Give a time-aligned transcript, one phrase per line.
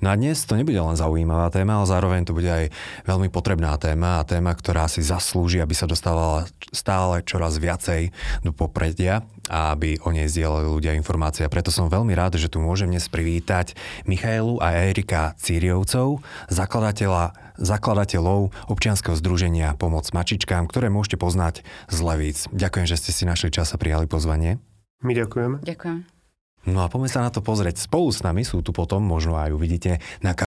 [0.00, 2.72] Na dnes to nebude len zaujímavá téma, ale zároveň to bude aj
[3.04, 8.08] veľmi potrebná téma a téma, ktorá si zaslúži, aby sa dostávala stále čoraz viacej
[8.40, 9.20] do popredia
[9.52, 11.44] a aby o nej zdieľali ľudia informácie.
[11.44, 13.76] A preto som veľmi rád, že tu môžem dnes privítať
[14.08, 21.60] Michailu a Erika Círiovcov, zakladateľa zakladateľov občianskeho združenia Pomoc mačičkám, ktoré môžete poznať
[21.92, 22.48] z Levíc.
[22.56, 24.56] Ďakujem, že ste si našli čas a prijali pozvanie.
[25.04, 25.60] My ďakujeme.
[25.60, 26.19] Ďakujem.
[26.68, 27.80] No a poďme sa na to pozrieť.
[27.80, 30.48] Spolu s nami sú tu potom, možno aj uvidíte, na ka-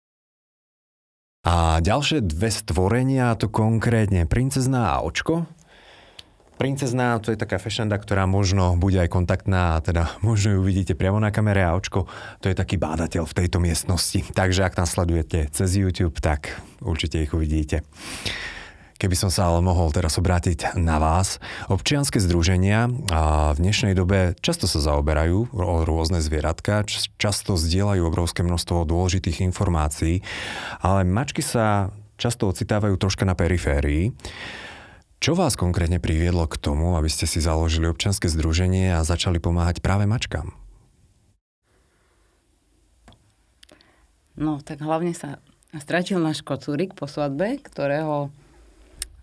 [1.41, 5.49] a ďalšie dve stvorenia, to konkrétne princezná a očko.
[6.61, 11.17] Princezná to je taká fešenda, ktorá možno bude aj kontaktná teda možno ju uvidíte priamo
[11.17, 12.05] na kamere a očko
[12.37, 14.21] to je taký bádateľ v tejto miestnosti.
[14.29, 17.81] Takže ak nás sledujete cez YouTube, tak určite ich uvidíte.
[19.01, 21.41] Keby som sa ale mohol teraz obrátiť na vás.
[21.73, 26.85] Občianske združenia a v dnešnej dobe často sa zaoberajú o rôzne zvieratka,
[27.17, 30.21] často zdieľajú obrovské množstvo dôležitých informácií,
[30.85, 31.89] ale mačky sa
[32.21, 34.13] často ocitávajú troška na periférii.
[35.17, 39.81] Čo vás konkrétne priviedlo k tomu, aby ste si založili občianske združenie a začali pomáhať
[39.81, 40.53] práve mačkám?
[44.37, 45.41] No, tak hlavne sa
[45.73, 48.29] stratil náš kocúrik po svadbe, ktorého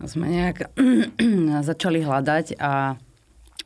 [0.07, 0.71] sme nejak
[1.69, 2.95] začali hľadať a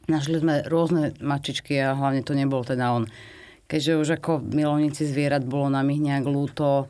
[0.09, 3.05] našli sme rôzne mačičky a hlavne to nebol teda on.
[3.69, 6.89] Keďže už ako milovníci zvierat bolo nám ich nejak lúto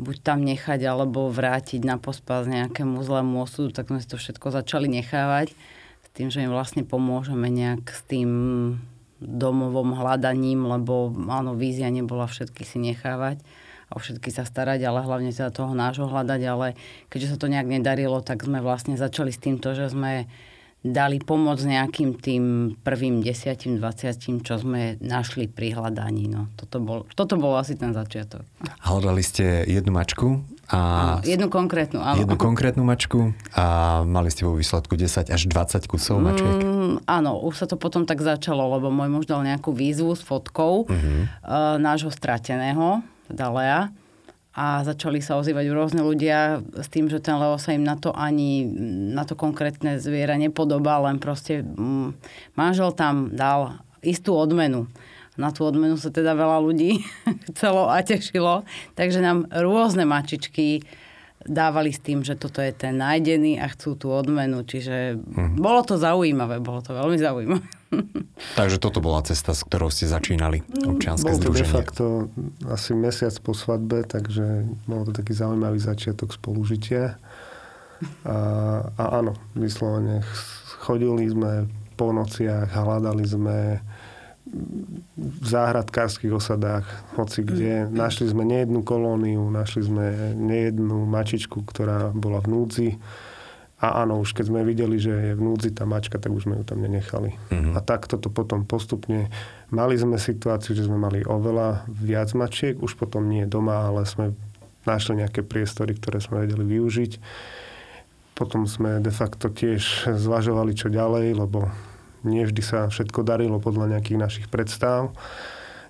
[0.00, 4.48] buď tam nechať alebo vrátiť na pospas nejakému zlému osudu, tak sme si to všetko
[4.48, 5.52] začali nechávať
[6.02, 8.30] s tým, že im vlastne pomôžeme nejak s tým
[9.22, 13.38] domovom hľadaním, lebo áno, vízia nebola všetky si nechávať
[13.92, 16.74] o všetky sa starať, ale hlavne sa toho nášho hľadať, ale
[17.12, 20.26] keďže sa to nejak nedarilo, tak sme vlastne začali s týmto, že sme
[20.82, 26.26] dali pomoc nejakým tým prvým desiatim, dvaciatim, čo sme našli pri hľadaní.
[26.26, 28.42] No, toto, bol, toto bol asi ten začiatok.
[28.82, 30.78] Hľadali ste jednu mačku a...
[30.78, 32.18] Áno, jednu konkrétnu, áno.
[32.18, 36.50] Jednu konkrétnu mačku a mali ste vo výsledku 10 až 20 kusov mačiek?
[36.50, 40.22] Mm, áno, už sa to potom tak začalo, lebo môj muž dal nejakú výzvu s
[40.26, 40.98] fotkou uh-huh.
[41.46, 43.80] uh, nášho strateného teda Lea.
[44.52, 48.12] A začali sa ozývať rôzne ľudia s tým, že ten Leo sa im na to
[48.12, 48.68] ani,
[49.16, 52.12] na to konkrétne zviera nepodobá, len proste mm,
[52.52, 54.92] manžel tam dal istú odmenu.
[55.40, 57.00] Na tú odmenu sa teda veľa ľudí
[57.48, 58.68] chcelo a tešilo.
[58.92, 60.84] Takže nám rôzne mačičky
[61.48, 64.68] dávali s tým, že toto je ten nájdený a chcú tú odmenu.
[64.68, 65.56] Čiže hm.
[65.58, 67.81] bolo to zaujímavé, bolo to veľmi zaujímavé.
[68.58, 71.68] Takže toto bola cesta, s ktorou ste začínali občianske Bol združenie.
[71.68, 72.04] to de facto
[72.68, 77.16] asi mesiac po svadbe, takže bol to taký zaujímavý začiatok spolužitia.
[78.26, 78.36] A,
[78.98, 80.26] a áno, vyslovene
[80.82, 83.78] chodili sme po nociach, hľadali sme
[85.16, 87.88] v záhradkárskych osadách, hoci kde.
[87.88, 92.88] Našli sme nejednú kolóniu, našli sme nejednú mačičku, ktorá bola v núdzi
[93.82, 96.62] a áno, už keď sme videli, že je v núdzi tá mačka, tak už sme
[96.62, 97.34] ju tam nenechali.
[97.50, 97.74] Uh-huh.
[97.74, 99.26] A takto to potom postupne.
[99.74, 104.38] Mali sme situáciu, že sme mali oveľa viac mačiek, už potom nie doma, ale sme
[104.86, 107.12] našli nejaké priestory, ktoré sme vedeli využiť.
[108.38, 111.66] Potom sme de facto tiež zvažovali, čo ďalej, lebo
[112.22, 115.10] nie vždy sa všetko darilo podľa nejakých našich predstav.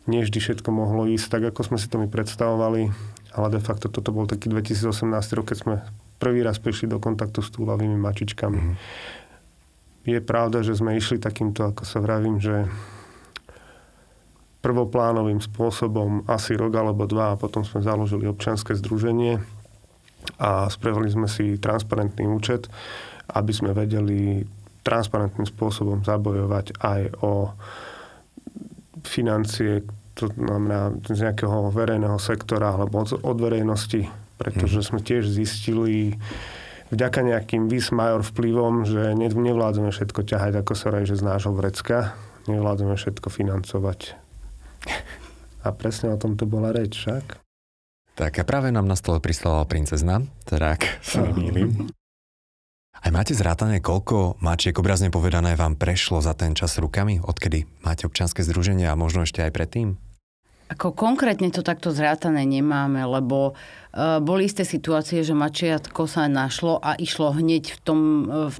[0.08, 2.88] Nie vždy všetko mohlo ísť tak, ako sme si to my predstavovali,
[3.36, 4.96] ale de facto toto bol taký 2018
[5.36, 5.76] rok, keď sme
[6.22, 8.60] prvý raz prišli do kontaktu s túlavými mačičkami.
[8.62, 8.74] Mm.
[10.06, 12.70] Je pravda, že sme išli takýmto, ako sa vravím, že
[14.62, 19.42] prvoplánovým spôsobom asi rok alebo dva a potom sme založili občianske združenie
[20.38, 22.70] a spravili sme si transparentný účet,
[23.34, 24.46] aby sme vedeli
[24.86, 27.50] transparentným spôsobom zabojovať aj o
[29.02, 29.82] financie,
[30.14, 34.86] to znamená z nejakého verejného sektora alebo od verejnosti pretože mhm.
[34.90, 36.18] sme tiež zistili
[36.90, 42.12] vďaka nejakým výsmajor vplyvom, že nevládzeme všetko ťahať, ako sa že z nášho vrecka.
[42.50, 44.18] Nevládzeme všetko financovať.
[45.62, 47.38] A presne o tom to bola reč, však?
[48.18, 51.88] Tak a práve nám na stole pristala princezna, teda ak sa nemýlim.
[53.02, 58.04] Aj máte zrátané, koľko mačiek obrazne povedané vám prešlo za ten čas rukami, odkedy máte
[58.04, 59.96] občianske združenie a možno ešte aj predtým?
[60.72, 66.80] Ako konkrétne to takto zrátané nemáme, lebo uh, boli isté situácie, že mačiatko sa našlo
[66.80, 68.00] a išlo hneď v tom,
[68.48, 68.56] v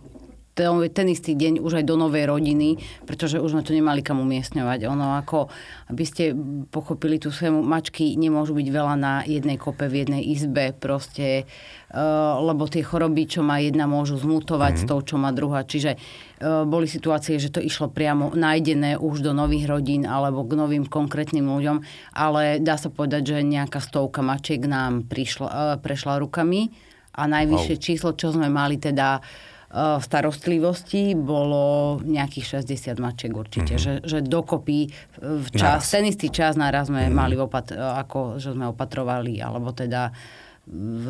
[0.53, 2.77] ten istý deň už aj do novej rodiny,
[3.09, 4.85] pretože už sme to nemali kam umiestňovať.
[4.85, 5.49] Ono ako,
[5.89, 6.37] aby ste
[6.69, 12.37] pochopili tú schému, mačky nemôžu byť veľa na jednej kope v jednej izbe, proste, uh,
[12.45, 14.89] lebo tie choroby, čo má jedna, môžu zmutovať mm-hmm.
[14.89, 15.65] s tou, čo má druhá.
[15.65, 20.53] Čiže uh, boli situácie, že to išlo priamo nájdené už do nových rodín alebo k
[20.53, 21.81] novým konkrétnym ľuďom,
[22.13, 26.69] ale dá sa povedať, že nejaká stovka mačiek nám prišla, uh, prešla rukami
[27.17, 27.81] a najvyššie wow.
[27.81, 33.81] číslo, čo sme mali teda uh, v starostlivosti bolo nejakých 60 mačiek určite.
[33.81, 34.05] Mm-hmm.
[34.05, 35.89] Že, že dokopy v čas, naraz.
[35.89, 37.17] ten istý čas naraz sme mm-hmm.
[37.17, 40.13] mali opat- ako, že sme opatrovali, alebo teda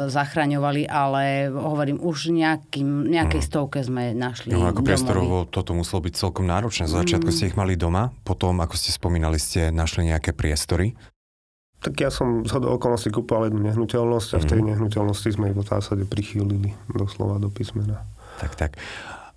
[0.09, 3.49] zachraňovali, ale hovorím, už nejakým, nejakej mm.
[3.53, 6.89] stovke sme našli No ako priestorovo toto muselo byť celkom náročné.
[6.89, 7.37] Z začiatku mm.
[7.37, 10.97] ste ich mali doma, potom, ako ste spomínali, ste našli nejaké priestory.
[11.85, 14.69] Tak ja som z hodou okolností kúpal jednu nehnuteľnosť a v tej mm.
[14.73, 18.09] nehnuteľnosti sme ich v zásade prichýlili doslova do písmena.
[18.43, 18.73] Tak, tak.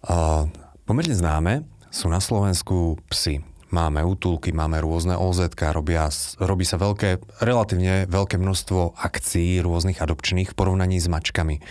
[0.01, 0.49] Uh,
[0.89, 1.61] pomerne známe
[1.93, 3.45] sú na Slovensku psy.
[3.69, 6.09] Máme útulky, máme rôzne OZ, robia,
[6.41, 11.61] robí sa veľké, relatívne veľké množstvo akcií rôznych adopčných v porovnaní s mačkami.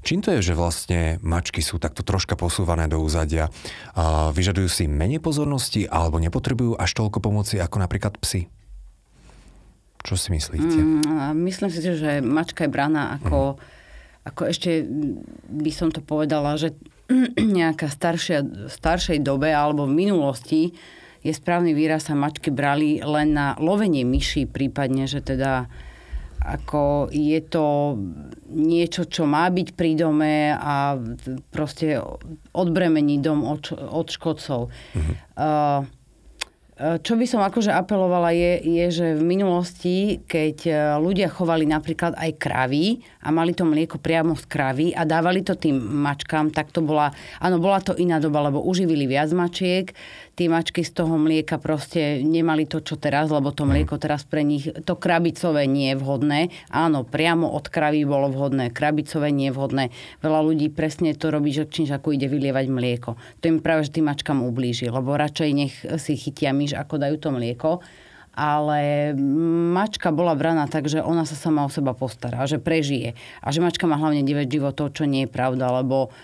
[0.00, 3.50] Čím to je, že vlastne mačky sú takto troška posúvané do úzadia?
[3.92, 8.46] Uh, vyžadujú si menej pozornosti alebo nepotrebujú až toľko pomoci ako napríklad psy?
[10.00, 10.78] Čo si myslíte?
[10.80, 13.58] Mm, myslím si, že mačka je braná ako...
[13.58, 13.78] Mm
[14.24, 14.84] ako ešte
[15.48, 16.76] by som to povedala, že
[17.58, 20.62] nejaká staršia, staršej dobe alebo v minulosti
[21.20, 25.68] je správny výraz sa mačky brali len na lovenie myší, prípadne, že teda
[26.40, 28.00] ako je to
[28.48, 30.96] niečo, čo má byť pri dome a
[31.52, 32.00] proste
[32.56, 34.72] odbremení dom od, od škodcov.
[34.72, 35.14] Mm-hmm.
[35.36, 35.84] Uh,
[36.80, 42.16] čo by som akože apelovala je, je, že v minulosti, keď e, ľudia chovali napríklad
[42.16, 46.72] aj kravy a mali to mlieko priamo z kravy a dávali to tým mačkám, tak
[46.72, 49.92] to bola, áno, bola to iná doba, lebo uživili viac mačiek,
[50.40, 54.40] tí mačky z toho mlieka proste nemali to, čo teraz, lebo to mlieko teraz pre
[54.40, 56.48] nich, to krabicové nie je vhodné.
[56.72, 59.84] Áno, priamo od kravy bolo vhodné, krabicové nie je vhodné.
[60.24, 63.20] Veľa ľudí presne to robí, že ako ide vylievať mlieko.
[63.44, 67.20] To im práve že tým mačkám ublíži, lebo radšej nech si chytia myš, ako dajú
[67.20, 67.84] to mlieko
[68.30, 69.12] ale
[69.74, 73.18] mačka bola braná tak, že ona sa sama o seba postará, že prežije.
[73.42, 76.14] A že mačka má hlavne 9 životov, čo nie je pravda, lebo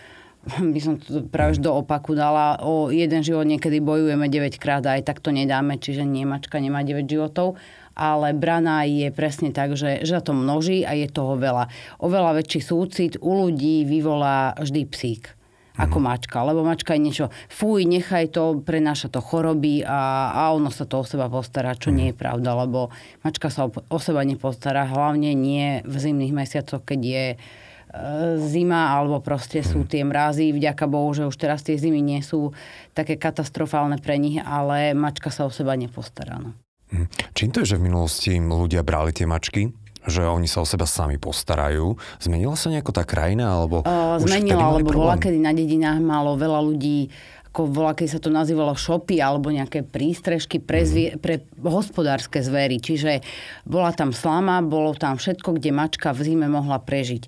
[0.75, 4.95] by som to práve do opaku dala, o jeden život niekedy bojujeme 9 krát a
[4.99, 7.59] aj tak to nedáme, čiže nie, mačka nemá 9 životov,
[7.97, 11.73] ale brana je presne tak, že, že to množí a je toho veľa.
[11.99, 15.25] Oveľa väčší súcit u ľudí vyvolá vždy psík
[15.77, 16.05] ako mm.
[16.09, 16.41] mačka.
[16.41, 21.01] Lebo mačka je niečo, fuj, nechaj to, prenáša to choroby a, a ono sa to
[21.01, 21.97] o seba postará, čo mm.
[21.97, 22.89] nie je pravda, lebo
[23.21, 27.66] mačka sa o, o seba nepostará, hlavne nie v zimných mesiacoch, keď je E,
[28.43, 30.53] zima alebo proste sú tie mrazy.
[30.53, 32.53] Vďaka Bohu, že už teraz tie zimy nie sú
[32.93, 36.39] také katastrofálne pre nich, ale mačka sa o seba nepostará.
[36.39, 36.55] No.
[36.93, 37.07] Hm.
[37.35, 39.75] Čím to je, že v minulosti ľudia brali tie mačky?
[40.07, 41.99] že oni sa o seba sami postarajú.
[42.23, 43.51] Zmenila sa nejako tá krajina?
[43.59, 47.11] Alebo uh, zmenila, lebo bola kedy na dedinách malo veľa ľudí
[47.57, 50.89] ako volá, keď sa to nazývalo šopy alebo nejaké prístrežky pre, mhm.
[50.93, 52.77] zvie, pre hospodárske zvery.
[52.77, 53.25] Čiže
[53.65, 57.23] bola tam slama, bolo tam všetko, kde mačka v zime mohla prežiť.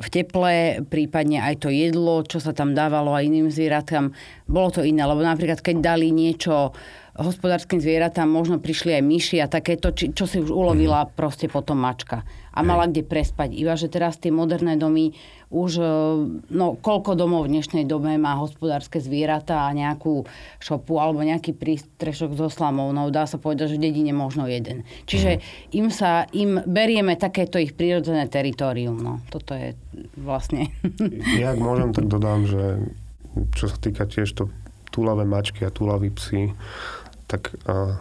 [0.00, 4.16] V teple, prípadne aj to jedlo, čo sa tam dávalo aj iným zvieratám,
[4.48, 5.04] bolo to iné.
[5.04, 6.72] Lebo napríklad, keď dali niečo
[7.14, 11.14] hospodárskym zvieratám možno prišli aj myši a takéto, či, čo si už ulovila mm.
[11.14, 12.26] proste potom mačka.
[12.50, 13.54] A mala kde prespať.
[13.54, 15.14] Iba, že teraz tie moderné domy
[15.54, 15.86] už, e,
[16.50, 20.26] no koľko domov v dnešnej dobe má hospodárske zvieratá a nejakú
[20.58, 22.90] šopu alebo nejaký prístrešok so slamou.
[22.90, 24.82] No dá sa povedať, že v dedine možno jeden.
[25.06, 25.42] Čiže mm.
[25.78, 28.98] im sa, im berieme takéto ich prírodzené teritorium.
[28.98, 29.78] No, toto je
[30.18, 30.74] vlastne...
[31.38, 32.90] Ja ak môžem, tak dodám, že
[33.54, 34.50] čo sa týka tiež to
[34.94, 36.54] túlavé mačky a túlaví psi,
[37.34, 37.98] tak a,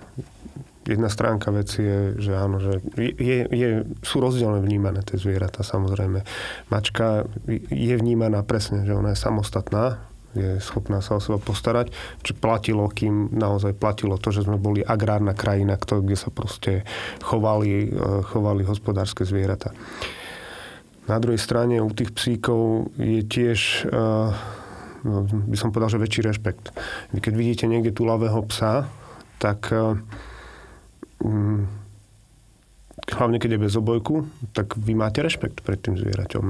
[0.85, 3.69] jedna stránka veci je, že áno, že je, je,
[4.03, 6.21] sú rozdielne vnímané tie zvieratá samozrejme.
[6.67, 7.25] Mačka
[7.71, 11.93] je vnímaná presne, že ona je samostatná, je schopná sa o seba postarať,
[12.25, 16.83] čo platilo, kým naozaj platilo to, že sme boli agrárna krajina, kde sa proste
[17.21, 19.71] chovali, e, chovali hospodárske zvieratá.
[21.05, 24.31] Na druhej strane u tých psíkov je tiež uh,
[25.51, 26.71] by som povedal, že väčší rešpekt.
[27.11, 28.87] Keď vidíte niekde tú ľavého psa,
[29.43, 29.75] tak
[31.19, 31.67] um,
[33.11, 34.23] hlavne keď je bez obojku,
[34.55, 36.45] tak vy máte rešpekt pred tým zvieraťom.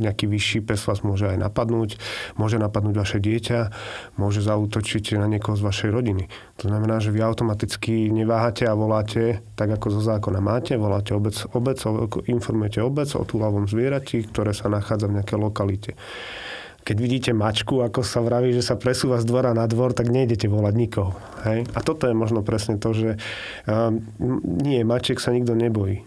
[0.00, 2.00] Nejaký vyšší pes vás môže aj napadnúť,
[2.40, 3.68] môže napadnúť vaše dieťa,
[4.16, 6.32] môže zautočiť na niekoho z vašej rodiny.
[6.64, 11.36] To znamená, že vy automaticky neváhate a voláte, tak ako zo zákona máte, voláte obec,
[11.52, 11.76] obec
[12.24, 15.92] informujete obec o túlavom zvierati, ktoré sa nachádza v nejakej lokalite
[16.84, 20.52] keď vidíte mačku, ako sa vraví, že sa presúva z dvora na dvor, tak nejdete
[20.52, 21.16] volať nikoho.
[21.48, 21.64] Hej?
[21.72, 23.16] A toto je možno presne to, že
[23.64, 24.04] um,
[24.44, 26.04] nie, mačiek sa nikto nebojí.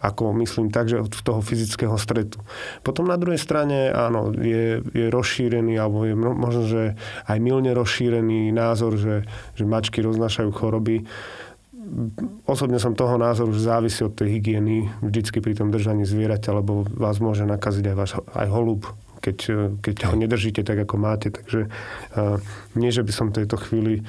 [0.00, 2.40] Ako myslím tak, že od toho fyzického stretu.
[2.80, 6.82] Potom na druhej strane, áno, je, je rozšírený, alebo je možno, že
[7.28, 11.04] aj milne rozšírený názor, že, že mačky roznášajú choroby
[12.46, 16.86] osobne som toho názoru, že závisí od tej hygieny vždycky pri tom držaní zvieraťa, lebo
[16.86, 18.86] vás môže nakaziť aj, váš, aj holub,
[19.20, 19.38] keď,
[19.84, 21.28] keď ho nedržíte tak, ako máte.
[21.28, 22.40] Takže uh,
[22.74, 24.02] nie, že by som v tejto chvíli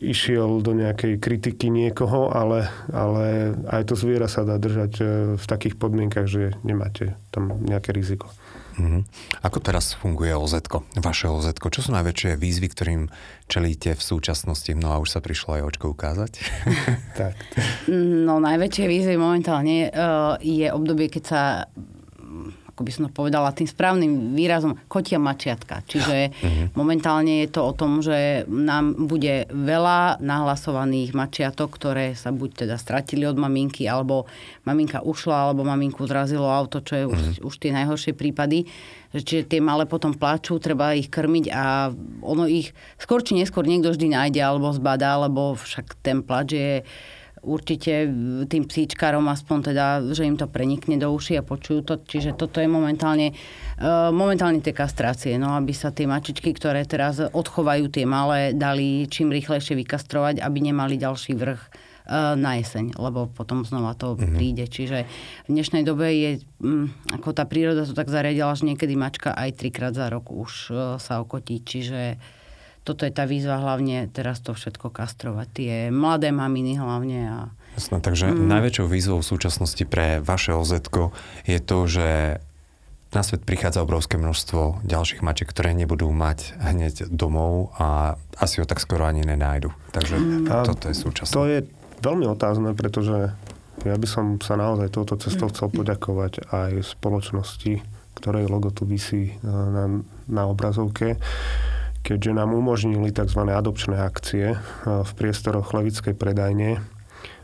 [0.00, 5.04] išiel do nejakej kritiky niekoho, ale, ale aj to zviera sa dá držať e,
[5.40, 8.28] v takých podmienkach, že nemáte tam nejaké riziko.
[8.76, 9.02] Mm-hmm.
[9.40, 10.52] Ako teraz funguje oz
[11.00, 13.02] vaše oz Čo sú najväčšie výzvy, ktorým
[13.48, 14.68] čelíte v súčasnosti?
[14.76, 16.44] No a už sa prišlo aj očko ukázať.
[17.20, 17.40] tak.
[17.88, 19.88] No najväčšie výzvy momentálne
[20.44, 21.42] je obdobie, keď sa
[22.76, 25.80] ako by som to povedala tým správnym výrazom, kotia mačiatka.
[25.88, 26.76] Čiže uh-huh.
[26.76, 32.76] momentálne je to o tom, že nám bude veľa nahlasovaných mačiatok, ktoré sa buď teda
[32.76, 34.28] stratili od maminky, alebo
[34.68, 37.48] maminka ušla, alebo maminku zrazilo auto, čo je už, mhm.
[37.48, 38.68] už tie najhoršie prípady.
[39.16, 41.88] Čiže tie malé potom plačú, treba ich krmiť a
[42.20, 46.84] ono ich skôr či neskôr niekto vždy nájde alebo zbadá, lebo však ten plač je
[47.46, 48.10] určite
[48.50, 51.94] tým psíčkarom aspoň teda, že im to prenikne do uši a počujú to.
[52.02, 57.22] Čiže toto je momentálne, uh, momentálne tie kastrácie, no aby sa tie mačičky, ktoré teraz
[57.22, 63.30] odchovajú tie malé, dali čím rýchlejšie vykastrovať, aby nemali ďalší vrch uh, na jeseň, lebo
[63.30, 64.34] potom znova to mm-hmm.
[64.34, 64.64] príde.
[64.66, 65.06] Čiže
[65.46, 69.54] v dnešnej dobe je, um, ako tá príroda to tak zariadila, že niekedy mačka aj
[69.54, 72.18] trikrát za rok už uh, sa okotí, čiže
[72.86, 75.46] toto je tá výzva hlavne teraz to všetko kastrovať.
[75.50, 77.20] Tie mladé maminy hlavne.
[77.26, 77.38] A...
[77.74, 78.46] Jasné, takže mm.
[78.46, 82.38] najväčšou výzvou v súčasnosti pre vaše oz je to, že
[83.10, 88.66] na svet prichádza obrovské množstvo ďalších mačiek, ktoré nebudú mať hneď domov a asi ho
[88.68, 89.74] tak skoro ani nenájdu.
[89.90, 90.46] Takže mm.
[90.62, 91.34] toto je súčasné.
[91.34, 91.58] To je
[92.06, 93.34] veľmi otázne, pretože
[93.82, 97.82] ja by som sa naozaj touto cestou chcel poďakovať aj spoločnosti,
[98.14, 101.18] ktorej logo tu vysí na, na obrazovke
[102.06, 103.42] keďže nám umožnili tzv.
[103.50, 106.78] adopčné akcie e, v priestoroch Levickej predajne,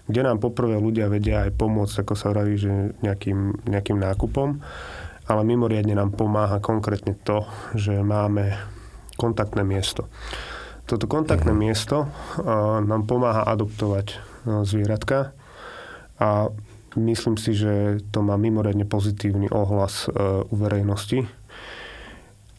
[0.07, 4.62] kde nám poprvé ľudia vedia aj pomôcť, ako sa vraví, že nejakým, nejakým nákupom,
[5.26, 7.42] ale mimoriadne nám pomáha konkrétne to,
[7.75, 8.54] že máme
[9.19, 10.07] kontaktné miesto.
[10.87, 11.66] Toto kontaktné mm-hmm.
[11.66, 15.31] miesto uh, nám pomáha adoptovať uh, zvieratka
[16.19, 16.50] a
[16.99, 21.23] myslím si, že to má mimoriadne pozitívny ohlas uh, u verejnosti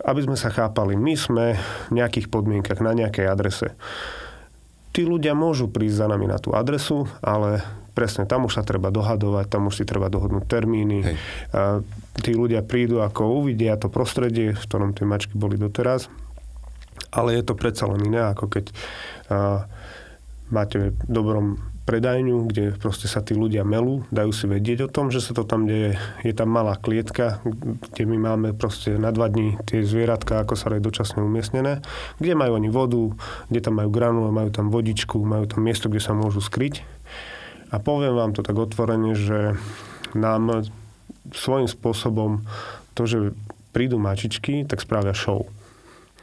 [0.03, 1.45] aby sme sa chápali, my sme
[1.87, 3.71] v nejakých podmienkach, na nejakej adrese.
[4.93, 7.65] Tí ľudia môžu prísť za nami na tú adresu, ale
[7.97, 10.99] presne tam už sa treba dohadovať, tam už si treba dohodnúť termíny.
[11.01, 11.15] Hej.
[11.55, 11.61] A
[12.21, 16.11] tí ľudia prídu, ako uvidia to prostredie, v ktorom tie mačky boli doteraz.
[17.09, 18.65] Ale je to predsa len iné, ako keď
[19.29, 19.65] a,
[20.53, 25.11] máte v dobrom predajňu, kde proste sa tí ľudia melú, dajú si vedieť o tom,
[25.11, 25.99] že sa to tam deje.
[26.23, 30.71] Je tam malá klietka, kde my máme proste na dva dní tie zvieratka, ako sa
[30.71, 31.83] aj dočasne umiestnené,
[32.23, 33.03] kde majú oni vodu,
[33.51, 36.87] kde tam majú granule, majú tam vodičku, majú tam miesto, kde sa môžu skryť.
[37.75, 39.59] A poviem vám to tak otvorene, že
[40.15, 40.63] nám
[41.35, 42.47] svojím spôsobom
[42.95, 43.17] to, že
[43.75, 45.49] prídu mačičky, tak spravia show.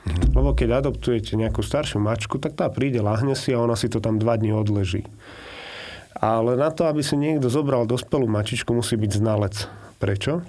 [0.09, 0.33] Mhm.
[0.33, 4.00] Lebo keď adoptujete nejakú staršiu mačku, tak tá príde, lahne si a ona si to
[4.00, 5.05] tam dva dní odleží.
[6.19, 9.55] Ale na to, aby si niekto zobral dospelú mačičku, musí byť znalec.
[10.00, 10.40] Prečo?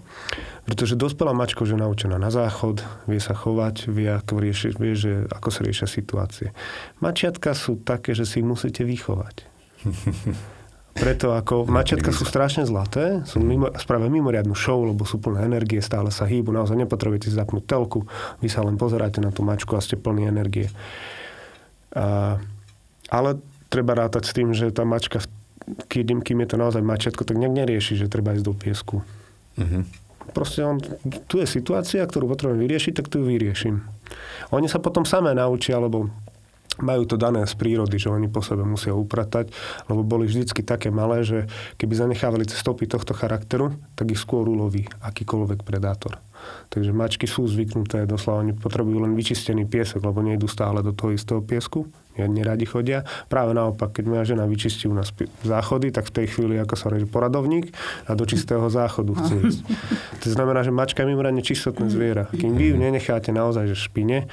[0.64, 4.96] Pretože dospelá mačka už je naučená na záchod, vie sa chovať, vie, ako, rieši, vie
[4.96, 6.48] že, ako sa riešia situácie.
[7.04, 9.36] Mačiatka sú také, že si ich musíte vychovať.
[11.04, 15.80] Preto ako mačiatka sú strašne zlaté, sú mimo, spravia mimoriadnu show, lebo sú plné energie,
[15.80, 18.04] stále sa hýbu, naozaj nepotrebujete si zapnúť telku,
[18.44, 20.68] vy sa len pozeráte na tú mačku a ste plní energie.
[21.96, 22.40] A,
[23.08, 23.40] ale
[23.72, 25.28] treba rátať s tým, že tá mačka v
[25.88, 28.96] kým, kým je to naozaj mačiatko, tak nejak nerieši, že treba ísť do piesku.
[29.60, 29.84] Uh-huh.
[30.32, 30.80] Proste on,
[31.28, 33.84] tu je situácia, ktorú potrebujem vyriešiť, tak tu ju vyrieším.
[34.54, 36.12] Oni sa potom samé naučia, lebo
[36.80, 39.52] majú to dané z prírody, že oni po sebe musia upratať,
[39.92, 44.88] lebo boli vždycky také malé, že keby zanechávali stopy tohto charakteru, tak ich skôr uloví
[45.04, 46.18] akýkoľvek predátor.
[46.72, 51.12] Takže mačky sú zvyknuté, doslova oni potrebujú len vyčistený piesok, lebo nejdú stále do toho
[51.12, 51.88] istého piesku.
[52.12, 53.08] Neradi chodia.
[53.32, 55.16] Práve naopak, keď moja žena vyčistí u nás
[55.48, 57.72] záchody, tak v tej chvíli, ako sa hovorí, poradovník
[58.04, 59.62] a do čistého záchodu chce ísť.
[60.20, 62.28] To znamená, že mačka je mimoriadne čistotné zviera.
[62.30, 64.28] Kým vy ju nenecháte naozaj, že špine,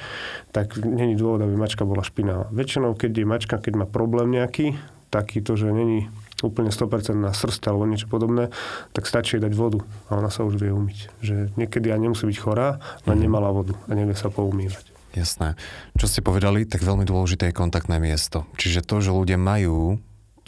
[0.51, 2.51] tak není dôvod, aby mačka bola špinavá.
[2.51, 4.75] Väčšinou, keď je mačka, keď má problém nejaký,
[5.07, 6.11] taký to, že není
[6.45, 8.53] úplne 100% na srst alebo niečo podobné,
[8.95, 10.99] tak stačí dať vodu a ona sa už vie umyť.
[11.19, 13.23] Že niekedy aj nemusí byť chorá, len mm.
[13.23, 14.89] nemala vodu a nevie sa poumývať.
[15.17, 15.57] Jasné.
[15.97, 18.45] Čo ste povedali, tak veľmi dôležité je kontaktné miesto.
[18.61, 19.97] Čiže to, že ľudia majú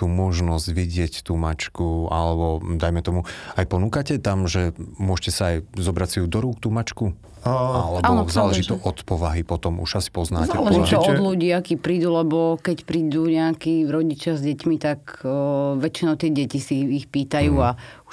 [0.01, 5.69] tú možnosť vidieť tú mačku, alebo dajme tomu, aj ponúkate tam, že môžete sa aj
[5.77, 7.13] zobrať si ju do rúk, tú mačku?
[7.41, 10.53] Alebo áno, záleží to od povahy, potom už asi poznáte.
[10.53, 15.73] Záleží to od ľudí, akí prídu, lebo keď prídu nejakí rodičia s deťmi, tak o,
[15.81, 17.65] väčšinou tie deti si ich pýtajú mm.
[17.65, 17.69] a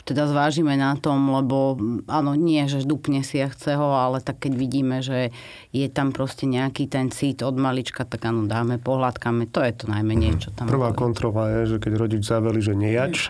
[0.08, 1.76] teda zvážime na tom, lebo
[2.08, 5.28] áno, nie, že dupne si ja chce ho, ale tak keď vidíme, že
[5.76, 9.84] je tam proste nejaký ten cít od malička, tak áno, dáme, pohľadkáme, to je to
[9.92, 10.72] najmenej, čo tam...
[10.72, 13.28] Prvá kontrola je, že keď rodič zaveli, že nejač,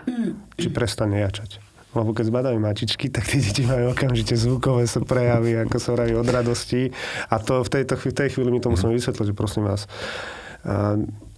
[0.54, 1.58] či prestane jačať.
[1.96, 6.14] Lebo keď zbadajú mačičky, tak tie deti majú okamžite zvukové sa prejavy, ako sa hovorí
[6.14, 6.92] od radosti.
[7.32, 9.88] A to v, tejto, v tej chvíli my to musíme vysvetliť, že prosím vás,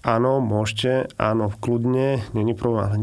[0.00, 2.97] Áno, môžete, áno, kľudne, není problém, ale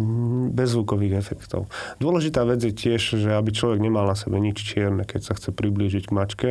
[0.49, 1.69] bez zvukových efektov.
[2.01, 5.53] Dôležitá vec je tiež, že aby človek nemal na sebe nič čierne, keď sa chce
[5.53, 6.49] priblížiť k mačke,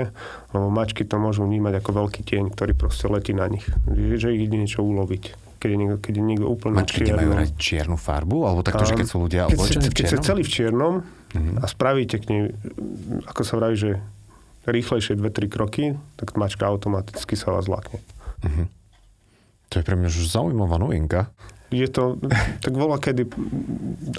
[0.54, 3.66] lebo mačky to môžu vnímať ako veľký tieň, ktorý proste letí na nich.
[3.90, 7.32] Že ich ide niečo uloviť keď je niekto, keď je niekto úplne Mačky čierno.
[7.32, 8.38] majú čiernu farbu?
[8.44, 9.96] Alebo takto, že keď sú ľudia oblečení v čiernom?
[9.96, 11.56] Keď ste celý v čiernom uh-huh.
[11.58, 12.40] a spravíte k nej,
[13.26, 13.90] ako sa vraví, že
[14.68, 15.84] rýchlejšie 2-3 kroky,
[16.20, 17.98] tak mačka automaticky sa vás zlakne.
[18.44, 18.68] Uh-huh.
[19.76, 21.28] To je pre mňa už zaujímavá novinka.
[21.68, 22.16] Je to,
[22.64, 23.28] tak volá kedy,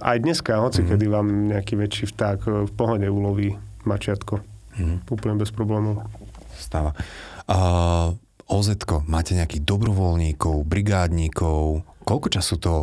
[0.05, 0.87] aj dneska, hoci mm.
[0.93, 3.57] kedy vám nejaký väčší vták v pohode uloví
[3.89, 4.37] mačiatko.
[4.77, 5.01] Mm.
[5.09, 6.05] Úplne bez problémov.
[6.53, 6.93] Stáva.
[7.49, 8.13] Uh,
[8.45, 8.69] oz
[9.09, 11.81] máte nejakých dobrovoľníkov, brigádníkov?
[12.05, 12.73] Koľko času to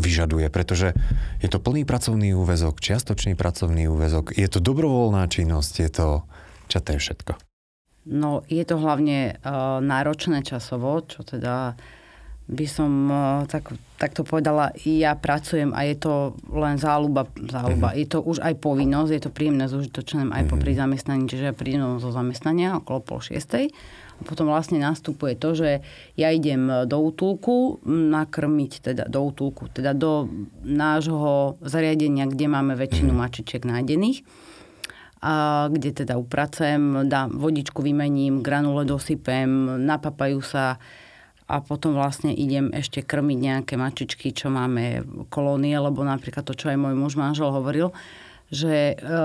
[0.00, 0.96] vyžaduje, pretože
[1.44, 6.08] je to plný pracovný úvezok, čiastočný pracovný úvezok, je to dobrovoľná činnosť, je to,
[6.72, 7.32] čo to je všetko?
[8.08, 11.76] No, je to hlavne uh, náročné časovo, čo teda
[12.44, 16.12] by som uh, tak, takto povedala, ja pracujem a je to
[16.52, 17.96] len záľuba, záľuba.
[17.96, 18.00] Mm-hmm.
[18.04, 20.52] Je to už aj povinnosť, je to príjemné, zúžitočné aj mm-hmm.
[20.52, 23.72] po pri zamestnaní, čiže ja prídem zo zamestnania okolo pol šiestej.
[24.14, 25.82] A potom vlastne nastupuje to, že
[26.14, 30.30] ja idem do útulku nakrmiť, teda do útulku, teda do
[30.62, 33.24] nášho zariadenia, kde máme väčšinu mm-hmm.
[33.24, 34.20] mačičiek nájdených
[35.24, 40.76] a kde teda upracujem, dám vodičku vymením, granule dosypem, napapajú sa
[41.44, 46.72] a potom vlastne idem ešte krmiť nejaké mačičky, čo máme kolónie, lebo napríklad to, čo
[46.72, 47.92] aj môj muž manžel hovoril,
[48.48, 49.18] že e,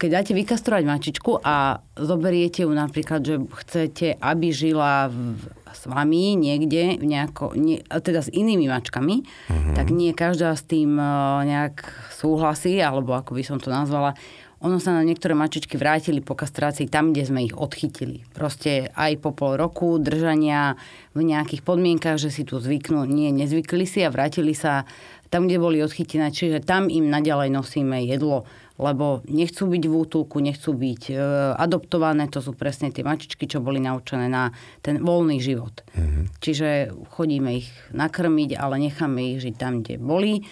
[0.00, 6.36] keď dáte vykastrovať mačičku a zoberiete ju napríklad, že chcete, aby žila v, s vami
[6.36, 9.74] niekde, nejako, nie, teda s inými mačkami, mm-hmm.
[9.76, 11.04] tak nie každá s tým e,
[11.48, 11.84] nejak
[12.16, 14.16] súhlasí, alebo ako by som to nazvala,
[14.58, 18.26] ono sa na niektoré mačičky vrátili po kastrácii tam, kde sme ich odchytili.
[18.34, 20.74] Proste aj po pol roku držania
[21.14, 24.82] v nejakých podmienkach, že si tu zvyknú, nie, nezvykli si a vrátili sa
[25.30, 26.34] tam, kde boli odchytené.
[26.34, 28.50] Čiže tam im naďalej nosíme jedlo,
[28.82, 31.14] lebo nechcú byť v útulku, nechcú byť e,
[31.54, 32.26] adoptované.
[32.34, 34.50] To sú presne tie mačičky, čo boli naučené na
[34.82, 35.86] ten voľný život.
[35.94, 36.24] Mm-hmm.
[36.42, 36.68] Čiže
[37.14, 40.42] chodíme ich nakrmiť, ale necháme ich žiť tam, kde boli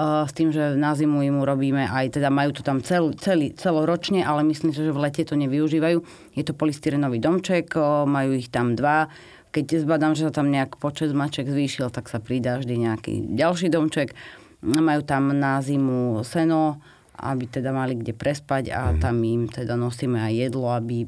[0.00, 4.24] s tým, že na zimu im robíme aj, teda majú to tam cel, celý, celoročne,
[4.24, 5.98] ale myslím si, že v lete to nevyužívajú.
[6.32, 7.76] Je to polystyrenový domček,
[8.08, 9.12] majú ich tam dva.
[9.52, 13.68] Keď zbadám, že sa tam nejak počet maček zvýšil, tak sa pridá vždy nejaký ďalší
[13.68, 14.16] domček.
[14.64, 16.80] Majú tam na zimu seno,
[17.20, 18.98] aby teda mali kde prespať a mm.
[19.04, 21.04] tam im teda nosíme aj jedlo, aby,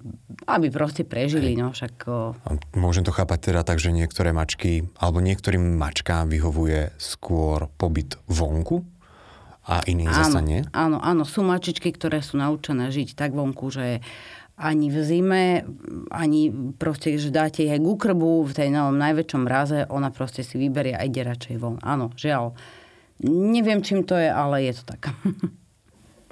[0.47, 1.57] aby proste prežili.
[1.57, 2.37] No, však, o...
[2.77, 8.85] Môžem to chápať teda tak, že niektoré mačky, alebo niektorým mačkám vyhovuje skôr pobyt vonku
[9.65, 10.67] a iným zasa nie?
[10.75, 14.03] Áno, áno, sú mačičky, ktoré sú naučené žiť tak vonku, že
[14.59, 15.45] ani v zime,
[16.13, 20.93] ani proste, že dáte jej k úkrbu v tej najväčšom mraze, ona proste si vyberie
[20.93, 21.81] a ide radšej von.
[21.81, 22.53] Áno, žiaľ.
[23.23, 25.09] Neviem, čím to je, ale je to tak.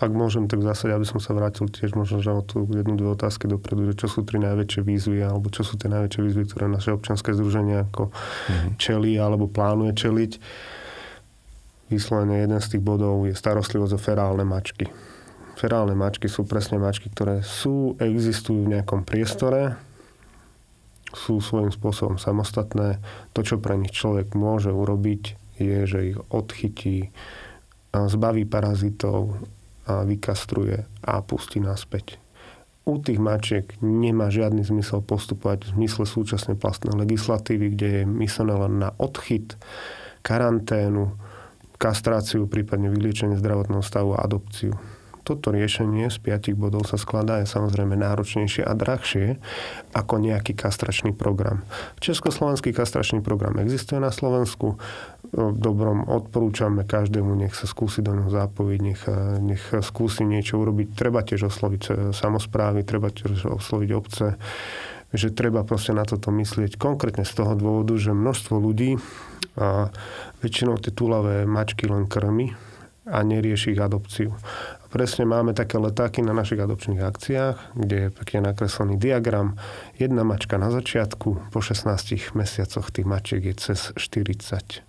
[0.00, 2.96] ak môžem, tak v zásade, aby som sa vrátil tiež možno, že o tú jednu,
[2.96, 6.42] dve otázky dopredu, že čo sú tri najväčšie výzvy, alebo čo sú tie najväčšie výzvy,
[6.48, 8.72] ktoré naše občianske združenie ako mm-hmm.
[8.80, 10.32] čelí alebo plánuje čeliť.
[11.92, 14.88] Vyslovene jeden z tých bodov je starostlivosť o ferálne mačky.
[15.60, 19.76] Ferálne mačky sú presne mačky, ktoré sú, existujú v nejakom priestore,
[21.12, 23.02] sú svojím spôsobom samostatné.
[23.36, 27.12] To, čo pre nich človek môže urobiť, je, že ich odchytí,
[27.92, 29.36] zbaví parazitov,
[29.90, 32.22] a vykastruje a pustí naspäť.
[32.88, 38.54] u tých mačiek nemá žiadny zmysel postupovať v zmysle súčasnej plastnej legislatívy, kde je myslené
[38.56, 39.54] len na odchyt,
[40.26, 41.14] karanténu,
[41.76, 44.74] kastráciu, prípadne vyliečenie zdravotného stavu a adopciu.
[45.30, 49.38] Toto riešenie z piatich bodov sa skladá je samozrejme náročnejšie a drahšie
[49.94, 51.62] ako nejaký kastračný program.
[52.02, 54.74] Československý kastračný program existuje na Slovensku.
[55.30, 59.02] V dobrom odporúčame každému, nech sa skúsi do neho zapojiť, nech,
[59.38, 60.98] nech skúsi niečo urobiť.
[60.98, 64.34] Treba tiež osloviť e, samozprávy, treba tiež osloviť obce,
[65.14, 66.74] že treba proste na toto myslieť.
[66.74, 68.98] Konkrétne z toho dôvodu, že množstvo ľudí
[69.54, 69.94] a
[70.42, 72.50] väčšinou tie túlavé mačky len krmi
[73.06, 74.34] a nerieši ich adopciu
[74.90, 79.56] presne máme také letáky na našich adopčných akciách, kde je pekne nakreslený diagram.
[79.96, 84.82] Jedna mačka na začiatku, po 16 mesiacoch tých mačiek je cez 40.